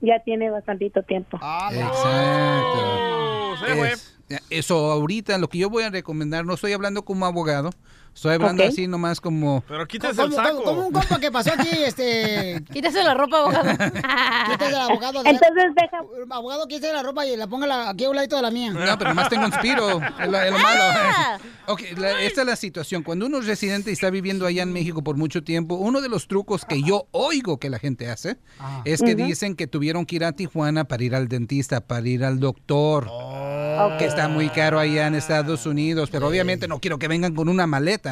[0.02, 1.38] Ya tiene bastantito tiempo.
[1.72, 3.56] Exacto.
[3.86, 4.15] Es-
[4.50, 7.72] eso ahorita, lo que yo voy a recomendar, no estoy hablando como abogado,
[8.16, 9.64] estoy hablando así nomás como...
[9.68, 10.64] Pero quítese el saco.
[10.64, 12.64] Como un compa que pasó aquí, este...
[12.74, 13.70] Quítese la ropa, abogado.
[14.52, 15.22] Quítese el abogado.
[15.26, 15.98] Entonces deja...
[16.32, 18.72] Abogado, quítese la ropa y la ponga la- aquí a un ladito de la mía.
[18.72, 20.84] No, pero nomás tengo un spiro, es lo, es lo malo.
[21.68, 23.04] Ok, la- esta es la situación.
[23.04, 26.10] Cuando uno es residente y está viviendo allá en México por mucho tiempo, uno de
[26.10, 28.38] los trucos que yo oigo que la gente hace
[28.86, 32.24] es que dicen que tuvieron que ir a Tijuana para ir al dentista, para ir
[32.24, 33.10] al doctor.
[34.00, 37.50] Que está muy caro allá en Estados Unidos, pero obviamente no quiero que vengan con
[37.50, 38.05] una maleta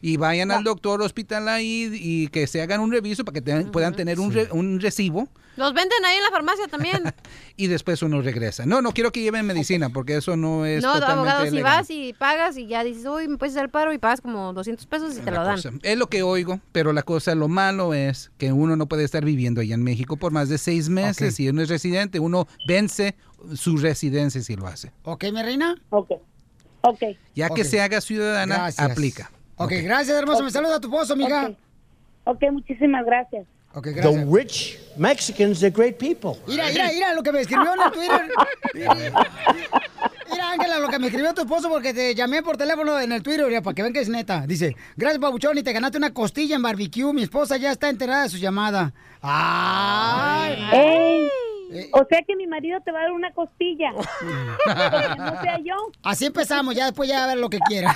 [0.00, 3.64] y vayan al doctor hospital ahí y que se hagan un reviso para que te-
[3.66, 7.02] puedan tener un, re- un recibo Los venden ahí en la farmacia también.
[7.56, 8.64] y después uno regresa.
[8.66, 11.90] No, no quiero que lleven medicina porque eso no es no, totalmente abogado, si vas
[11.90, 14.86] y pagas y ya dices, uy, me puedes hacer el paro y pagas como 200
[14.86, 15.56] pesos y te lo dan.
[15.56, 15.70] cosa.
[15.82, 19.24] Es lo que oigo, pero la cosa, lo malo es que uno no puede estar
[19.24, 21.34] viviendo allá en México por más de seis meses.
[21.34, 23.16] Si uno es residente, uno vence
[23.54, 24.92] su residencia si lo hace.
[25.02, 25.74] ¿Ok, mi reina?
[25.90, 26.10] Ok.
[26.82, 27.02] Ok.
[27.34, 28.90] Ya que se haga ciudadana, Gracias.
[28.90, 29.30] aplica.
[29.58, 30.42] Ok, gracias, hermoso.
[30.42, 31.52] Me saluda a tu esposo, amiga.
[32.24, 33.46] Ok, muchísimas gracias.
[33.74, 36.40] Ok, The rich Mexicans, they're great people.
[36.46, 38.30] Mira, mira, mira lo que me escribió en el Twitter.
[40.30, 43.22] Mira, Ángela, lo que me escribió tu esposo porque te llamé por teléfono en el
[43.22, 44.46] Twitter, mira, para que vean que es neta.
[44.46, 47.12] Dice, gracias, Pabuchón, y te ganaste una costilla en barbecue.
[47.12, 48.92] Mi esposa ya está enterada de su llamada.
[49.20, 50.68] ¡Ay!
[50.72, 51.27] Ey,
[51.70, 51.90] Eh.
[51.92, 53.92] O sea que mi marido te va a dar una costilla.
[54.64, 55.74] Porque no sea yo.
[56.02, 57.94] Así empezamos, ya después ya a ver lo que quiera.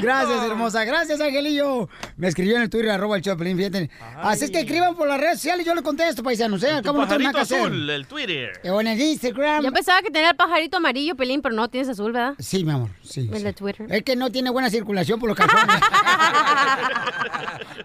[0.00, 0.84] Gracias, hermosa.
[0.84, 1.88] Gracias, Angelillo.
[2.16, 3.90] Me escribió en el Twitter, arroba el Choplin, fíjate.
[4.16, 6.70] Así es que escriban por las redes sociales y yo le contesto, paisanos, ¿eh?
[6.70, 7.60] Al Tu cabo no tengo pajarito nada que hacer.
[7.60, 8.60] azul, el Twitter.
[8.70, 9.64] O en el Instagram.
[9.64, 12.34] Yo pensaba que tenía el pajarito amarillo, Pelín, pero no, tienes azul, ¿verdad?
[12.38, 13.30] Sí, mi amor, sí.
[13.32, 13.86] El de Twitter.
[13.90, 15.76] Es que no tiene buena circulación por los calzones.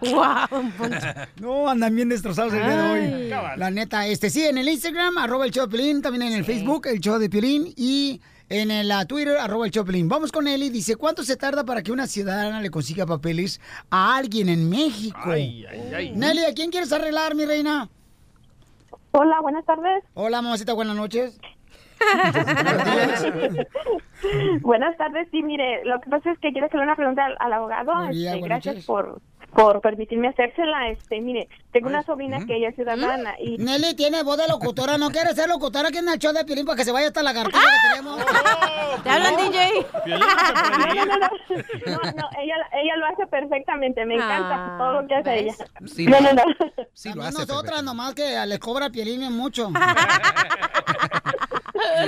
[0.02, 0.46] wow,
[1.40, 3.00] No, andan bien destrozados el día de hoy.
[3.28, 6.44] La neta, este sí, en el Instagram, arroba el show de Piolín, también en el
[6.44, 10.08] Facebook, el show de Piolín, y en el Twitter, arroba el show de Piolín.
[10.08, 13.60] Vamos con Eli, dice, ¿cuánto se tarda para que una ciudadana le consiga papeles
[13.90, 15.18] a alguien en México?
[15.24, 16.10] Ay, ay, ay.
[16.12, 17.88] Nelly, ¿a quién quieres arreglar, mi reina?
[19.12, 20.04] Hola, buenas tardes.
[20.14, 21.38] Hola, mamacita, buenas noches.
[24.62, 27.52] Buenas tardes, sí, mire, lo que pasa es que quiero hacerle una pregunta al, al
[27.52, 27.92] abogado.
[28.08, 28.86] Bien, este, gracias noches.
[28.86, 29.20] por,
[29.52, 30.88] por permitirme hacérsela.
[30.90, 33.58] Este, mire, tengo una sobrina que ella es ciudadana y...
[33.58, 36.66] Nelly tiene voz de locutora, ¿no quiere ser locutora aquí en el show de Piolín
[36.66, 38.20] para que se vaya hasta la garganta que tenemos?
[39.02, 39.86] ¿Te hablan, DJ?
[40.06, 41.16] No, no, no,
[41.86, 45.54] no, no, ella, ella lo hace perfectamente, me encanta todo lo que hace ella.
[45.86, 46.42] Sí, no, no, no.
[46.92, 47.38] Sí, lo hace.
[47.38, 49.70] nosotras nomás que le cobra Piolín mucho.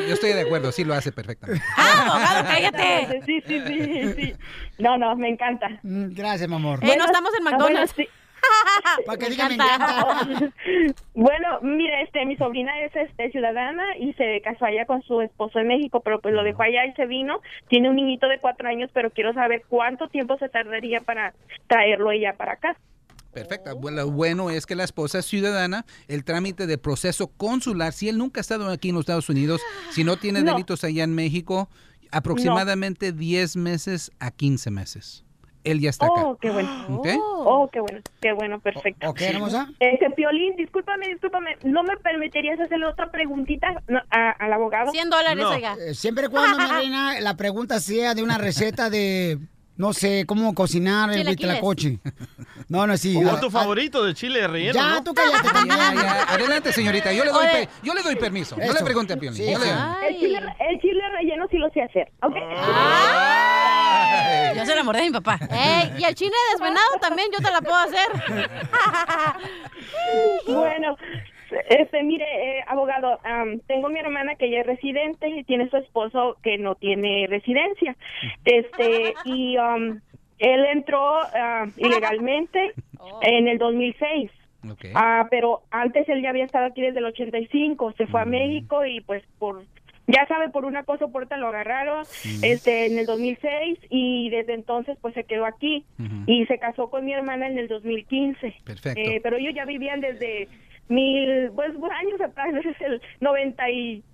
[0.08, 1.64] Yo estoy de acuerdo, sí lo hace perfectamente.
[1.76, 3.20] abogado, cállate.
[3.26, 4.34] Sí, sí, sí, sí.
[4.78, 5.68] No, no, me encanta.
[5.82, 6.78] Mm, Gracias, mi amor.
[6.82, 7.94] Eh, no estamos en Ah, McDonald's.
[7.94, 8.18] bueno, sí.
[9.06, 10.52] Para que diga me encanta.
[11.14, 15.58] Bueno, mira, este, mi sobrina es este, ciudadana y se casó allá con su esposo
[15.60, 17.40] en México, pero pues lo dejó allá y se vino.
[17.68, 21.34] Tiene un niñito de cuatro años, pero quiero saber cuánto tiempo se tardaría para
[21.68, 22.76] traerlo ella para acá.
[23.32, 23.74] Perfecto.
[23.76, 25.84] Bueno, Lo bueno es que la esposa es ciudadana.
[26.08, 29.60] El trámite de proceso consular, si él nunca ha estado aquí en los Estados Unidos,
[29.90, 30.52] si no tiene No.
[30.52, 31.68] delitos allá en México,
[32.10, 35.24] aproximadamente 10 meses a 15 meses.
[35.64, 36.22] Él ya está acá.
[36.24, 36.86] Oh, qué bueno.
[36.98, 37.06] ¿Ok?
[37.20, 39.08] Oh, qué bueno, qué bueno, perfecto.
[39.08, 39.68] Ok, hermosa.
[39.78, 44.90] Este, Piolín, discúlpame, discúlpame, ¿no me permitirías hacerle otra preguntita no, a- al abogado?
[44.90, 45.76] 100 dólares, oiga.
[45.80, 49.38] Eh, Siempre y cuando, mi reina, la pregunta sea de una receta de,
[49.76, 51.98] no sé, cómo cocinar el huitlacoche.
[52.68, 53.12] No, no, sí.
[53.14, 54.72] Como ah, tu favorito de chile relleno.
[54.72, 55.04] Ya, ¿no?
[55.04, 55.76] tú cállate también.
[55.78, 56.22] Ya, ya.
[56.32, 57.12] Adelante, señorita.
[57.12, 58.56] Yo le doy, pe- yo le doy permiso.
[58.56, 58.72] No Eso.
[58.74, 59.36] le pregunte a Piolín.
[59.36, 60.08] Sí, le-.
[60.08, 62.34] El chile, el chile relleno sí lo sé hacer, ¿ok?
[64.56, 65.38] Yo se enamoré de mi papá.
[65.50, 68.08] Ey, y el chile desvenado también yo te la puedo hacer.
[70.46, 70.96] bueno,
[71.68, 75.76] este, mire, eh, abogado, am, tengo mi hermana que ella es residente y tiene su
[75.76, 77.96] esposo que no tiene residencia.
[78.44, 80.00] Este, y am,
[80.38, 81.20] él entró
[81.76, 82.72] ilegalmente
[83.22, 84.30] en el 2006.
[84.94, 88.84] Ah, pero antes él ya había estado aquí desde el 85, se fue a México
[88.86, 89.64] y pues por
[90.06, 92.04] ya sabe por una cosa o por otra lo agarraron
[92.42, 95.84] este en el 2006 y desde entonces pues se quedó aquí
[96.26, 98.54] y se casó con mi hermana en el 2015.
[98.64, 99.00] Perfecto.
[99.00, 100.48] Eh, pero ellos ya vivían desde
[100.88, 104.04] mil pues años atrás, desde el 90 y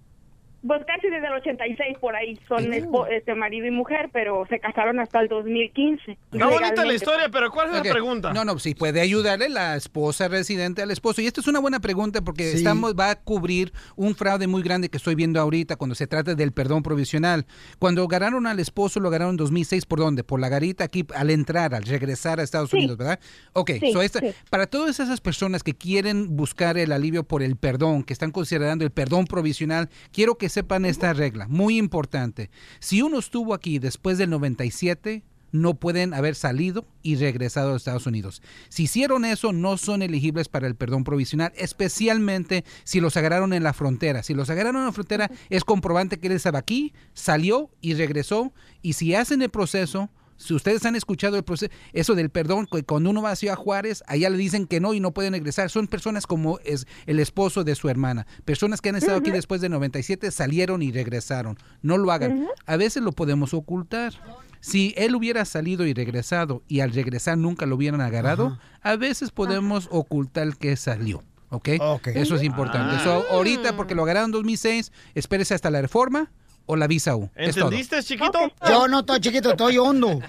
[0.67, 2.73] pues casi desde el 86 por ahí son
[3.11, 6.19] este marido y mujer, pero se casaron hasta el 2015.
[6.33, 8.33] Está bonita la historia, pero ¿cuál es la pregunta?
[8.33, 11.21] No, no, sí puede ayudarle la esposa residente al esposo.
[11.21, 14.89] Y esto es una buena pregunta porque estamos va a cubrir un fraude muy grande
[14.89, 17.47] que estoy viendo ahorita cuando se trata del perdón provisional.
[17.79, 20.25] Cuando agarraron al esposo, lo agarraron en 2006, ¿por dónde?
[20.25, 22.79] Por la garita aquí al entrar, al regresar a Estados Sí.
[22.79, 23.21] Unidos, ¿verdad?
[23.53, 24.33] Ok, Sí, so esta- sí.
[24.51, 28.85] para todas esas personas que quieren buscar el alivio por el perdón, que están considerando
[28.85, 32.51] el perdón provisional, quiero que sepan esta regla, muy importante.
[32.81, 35.23] Si uno estuvo aquí después del 97,
[35.53, 38.43] no pueden haber salido y regresado a Estados Unidos.
[38.69, 43.63] Si hicieron eso, no son elegibles para el perdón provisional, especialmente si los agarraron en
[43.63, 44.23] la frontera.
[44.23, 48.53] Si los agarraron en la frontera, es comprobante que él estaba aquí, salió y regresó.
[48.83, 52.85] Y si hacen el proceso, si ustedes han escuchado el proceso, eso del perdón, que
[52.85, 55.69] cuando uno va a Ciudad Juárez, allá le dicen que no y no pueden regresar.
[55.69, 58.27] Son personas como es el esposo de su hermana.
[58.45, 61.59] Personas que han estado aquí después de 97 salieron y regresaron.
[61.83, 62.47] No lo hagan.
[62.67, 64.15] A veces lo podemos ocultar.
[64.61, 69.33] Si él hubiera salido y regresado y al regresar nunca lo hubieran agarrado, a veces
[69.33, 71.25] podemos ocultar que salió.
[71.51, 71.69] ¿Ok?
[72.15, 72.97] Eso es importante.
[72.97, 73.01] Ah.
[73.03, 76.31] So, ahorita, porque lo agarraron en 2006, espérese hasta la reforma
[76.69, 77.29] o la visa U.
[77.35, 77.65] Es todo.
[77.65, 78.53] ¿Entendiste, chiquito?
[78.69, 80.21] Yo no estoy chiquito, estoy hondo.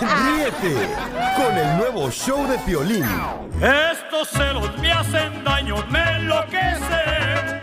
[0.00, 0.74] Ríete
[1.36, 3.06] con el nuevo show de Piolín.
[3.60, 7.60] Estos celos me hacen daño, me enloquecen.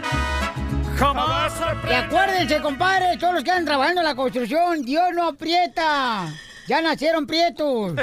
[0.98, 1.54] Jamás
[1.90, 6.28] Y acuérdense, compadre, todos los que andan trabajando en la construcción, Dios no aprieta.
[6.68, 7.94] Ya nacieron prietos.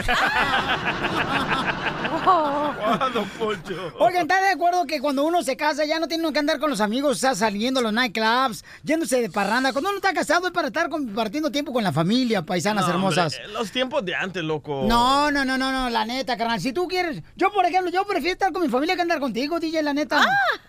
[2.24, 3.92] ¿Cuándo, Poncho?
[3.98, 6.68] Oigan, ¿estás de acuerdo que cuando uno se casa ya no tiene que andar con
[6.70, 9.72] los amigos, o sea, saliendo a los nightclubs, yéndose de parranda?
[9.72, 13.34] Cuando uno está casado es para estar compartiendo tiempo con la familia, paisanas No, hermosas.
[13.36, 14.84] hombre, los tiempos de antes, loco.
[14.86, 16.60] No, no, no, no, no, la neta, carnal.
[16.60, 19.58] Si tú quieres, yo por ejemplo, yo prefiero estar con mi familia que andar contigo,
[19.60, 20.20] DJ, la neta.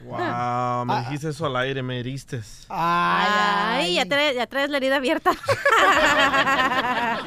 [0.02, 2.42] Wow, me dijiste eso al aire, me heriste.
[2.70, 5.32] Ay, ya traes, ya traes la herida abierta.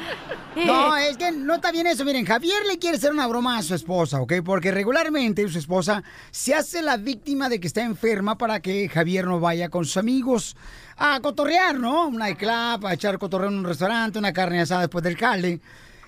[0.65, 2.03] No, es que no está bien eso.
[2.03, 4.33] Miren, Javier le quiere hacer una broma a su esposa, ¿ok?
[4.43, 9.25] Porque regularmente su esposa se hace la víctima de que está enferma para que Javier
[9.25, 10.55] no vaya con sus amigos
[10.97, 12.07] a cotorrear, ¿no?
[12.07, 15.59] Un nightclub, a echar cotorreo en un restaurante, una carne asada después del cale.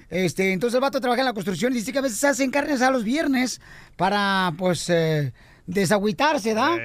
[0.10, 2.74] Este, entonces el vato trabaja en la construcción y dice que a veces hacen carne
[2.74, 3.62] asada los viernes
[3.96, 5.34] para, pues, eh,
[5.66, 6.78] desagüitarse, ¿da?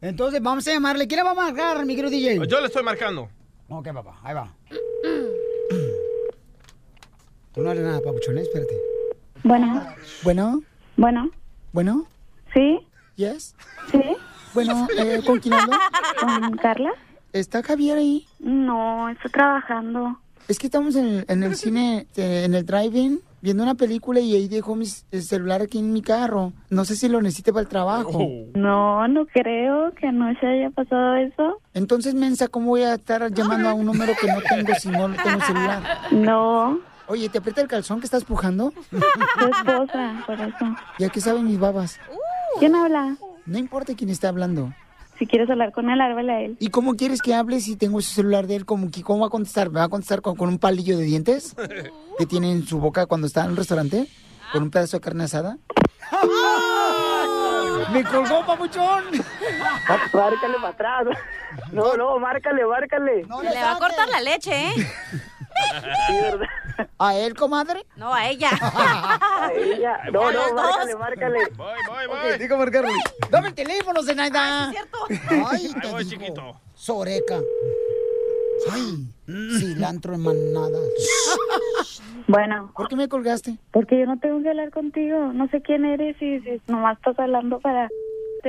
[0.00, 1.06] Entonces vamos a llamarle.
[1.06, 2.46] ¿Quién le va a marcar, mi querido DJ?
[2.48, 3.28] Yo le estoy marcando.
[3.68, 4.52] Ok, papá, ahí va.
[7.54, 8.74] Tú no hables nada, papuchón, espérate.
[9.42, 9.82] Bueno,
[10.22, 10.60] Bueno,
[10.96, 11.30] bueno,
[11.72, 12.06] bueno,
[12.52, 12.78] ¿sí?
[13.16, 13.54] yes.
[13.90, 14.02] ¿Sí?
[14.54, 15.76] Bueno, eh, ¿con quién hablo?
[16.20, 16.90] ¿Con Carla?
[17.32, 18.26] ¿Está Javier ahí?
[18.38, 20.18] No, estoy trabajando.
[20.48, 24.18] Es que estamos en el, en el cine, eh, en el drive-in, viendo una película
[24.20, 26.52] y ahí dejó mi celular aquí en mi carro.
[26.70, 28.26] No sé si lo necesite para el trabajo.
[28.54, 31.60] No, no creo que no se haya pasado eso.
[31.72, 35.08] Entonces, mensa, ¿cómo voy a estar llamando a un número que no tengo si no
[35.22, 35.82] tengo celular?
[36.10, 36.80] No.
[37.10, 38.72] Oye, ¿te aprieta el calzón que estás pujando?
[38.90, 38.96] Tu
[39.46, 40.76] esposa, por eso.
[40.98, 41.98] ¿Y a qué saben mis babas?
[42.60, 43.16] ¿Quién habla?
[43.46, 44.72] No importa quién está hablando.
[45.18, 46.56] Si quieres hablar con él, háblale a él.
[46.60, 48.64] ¿Y cómo quieres que hable si tengo ese celular de él?
[48.64, 49.70] ¿Cómo, que- cómo va a contestar?
[49.70, 51.54] ¿Me va a contestar con, con un palillo de dientes
[52.16, 54.06] que tiene en su boca cuando está en un restaurante?
[54.52, 55.58] ¿Con un pedazo de carne asada?
[57.92, 59.04] ¡Me colgó, papuchón!
[60.14, 61.06] Márcale para atrás.
[61.72, 63.24] No, no, márcale, márcale.
[63.24, 64.72] Se le va a cortar la leche, ¿eh?
[66.06, 66.46] Sí, ¿verdad?
[66.98, 67.84] ¿A él, comadre?
[67.96, 68.50] No, a ella.
[68.62, 69.98] A ella.
[70.12, 70.52] No, no, dos.
[70.54, 71.38] márcale, márcale.
[71.56, 72.38] Voy, voy, voy.
[72.38, 72.92] digo marcarle.
[73.30, 74.64] Dame el teléfono, Zenaida.
[74.64, 74.98] es cierto.
[75.30, 76.10] Ay, Ahí voy, digo.
[76.10, 76.60] chiquito.
[76.74, 77.38] Soreca.
[78.72, 79.06] Ay,
[79.58, 80.78] cilantro en manada.
[82.26, 83.56] Bueno, ¿Por qué me colgaste?
[83.72, 85.32] porque yo no tengo que hablar contigo.
[85.32, 87.88] No sé quién eres y si nomás estás hablando para...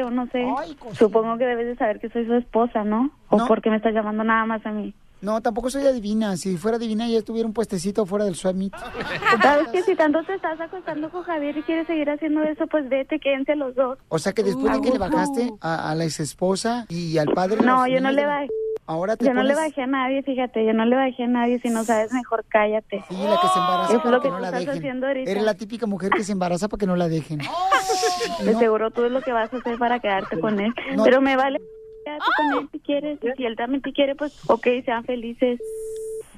[0.06, 0.46] O no sé.
[0.58, 0.78] Ay.
[0.94, 3.12] Supongo que debes de saber que soy su esposa, ¿no?
[3.30, 3.48] ¿O No.
[3.48, 4.94] porque me estás llamando nada más a mí?
[5.22, 6.36] No, tampoco soy adivina.
[6.38, 8.74] Si fuera adivina ya estuviera un puestecito fuera del meet.
[9.42, 12.90] ¿Sabes que si tanto te estás acostando con Javier y quieres seguir haciendo eso, pues
[12.90, 13.98] vete, quédense los dos.
[14.10, 17.28] O sea que después de que le bajaste a, a la ex esposa y al
[17.28, 17.62] padre...
[17.64, 18.48] No, yo no le bajé.
[18.88, 21.60] Ahora te Yo no le bajé a nadie, fíjate, yo no le bajé a nadie.
[21.62, 23.04] Si no sabes, mejor cállate.
[23.08, 24.78] Sí, la que se embaraza Eso es para lo que, que no la estás dejen.
[24.78, 25.32] haciendo ahorita.
[25.32, 27.40] Eres la típica mujer que se embaraza para que no la dejen.
[28.44, 30.74] De seguro tú es lo que vas a hacer para quedarte con él.
[30.96, 31.04] No.
[31.04, 31.60] Pero me vale
[32.04, 33.20] con él si quieres.
[33.22, 35.60] Y si él también te quiere, pues ok, sean felices.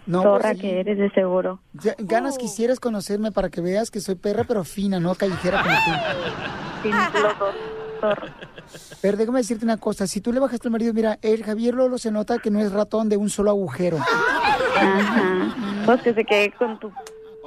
[0.05, 0.61] No, Zorra pues, sí.
[0.61, 1.59] que eres, de seguro.
[1.73, 5.75] Ya- Ganas quisieras conocerme para que veas que soy perra, pero fina, no callejera como
[5.75, 5.91] tú.
[6.83, 6.89] Sí,
[7.21, 7.55] los dos.
[9.01, 11.97] Pero déjame decirte una cosa, si tú le bajaste al marido, mira, el Javier Lolo
[11.97, 13.97] se nota que no es ratón de un solo agujero.
[13.97, 15.55] Ajá.
[15.85, 16.91] Pues que se quede con tu...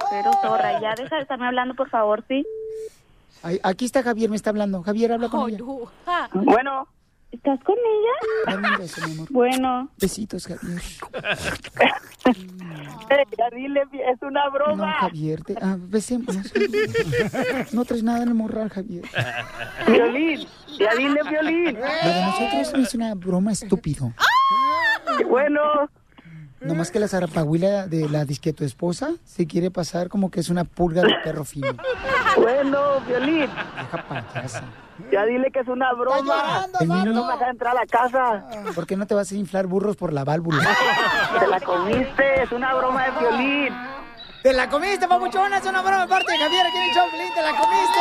[0.09, 2.45] Pero zorra, ya deja de estarme hablando, por favor, ¿sí?
[3.43, 4.81] Ay, aquí está Javier, me está hablando.
[4.81, 5.59] Javier, habla con ella.
[6.33, 6.87] Bueno,
[7.37, 8.77] ¿Estás con ella?
[8.79, 9.27] Beso, mi amor.
[9.29, 9.89] Bueno.
[9.99, 10.81] Besitos, Javier.
[13.37, 13.81] ya dile,
[14.11, 14.91] es una No, broma.
[15.01, 16.51] Javier, te, ah, besémonos.
[17.73, 19.03] No traes nada en el morral, Javier.
[19.87, 20.47] Violín,
[20.79, 21.75] ya dile, Violín.
[21.75, 24.11] Lo de nosotros no es una broma estúpido.
[25.29, 25.61] Bueno,
[26.59, 30.49] Nomás que la zarapahuila de la disque tu esposa se quiere pasar como que es
[30.49, 31.67] una pulga de perro fino.
[32.35, 34.63] bueno, Violín, Deja payasa.
[35.11, 36.67] Ya dile que es una broma.
[36.79, 38.45] El niño No me deja entrar a la casa.
[38.73, 40.63] ¿Por qué no te vas a inflar burros por la válvula?
[41.39, 43.73] Te la comiste, es una broma de Violín.
[44.43, 45.57] ¡Te la comiste, papuchona!
[45.57, 47.99] Es una broma de parte de Javier aquí en el show, ¡Te la comiste!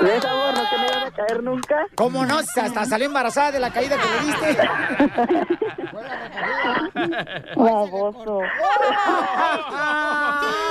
[0.00, 0.54] ¿Ves, amor?
[0.54, 1.86] ¿No que no ibas a caer nunca?
[1.96, 2.38] ¿Cómo no?
[2.38, 4.68] Hasta salió embarazada de la caída que le diste.
[7.56, 8.40] Baboso.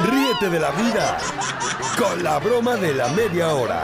[0.09, 1.17] Ríete de la vida
[1.99, 3.83] con la broma de la media hora.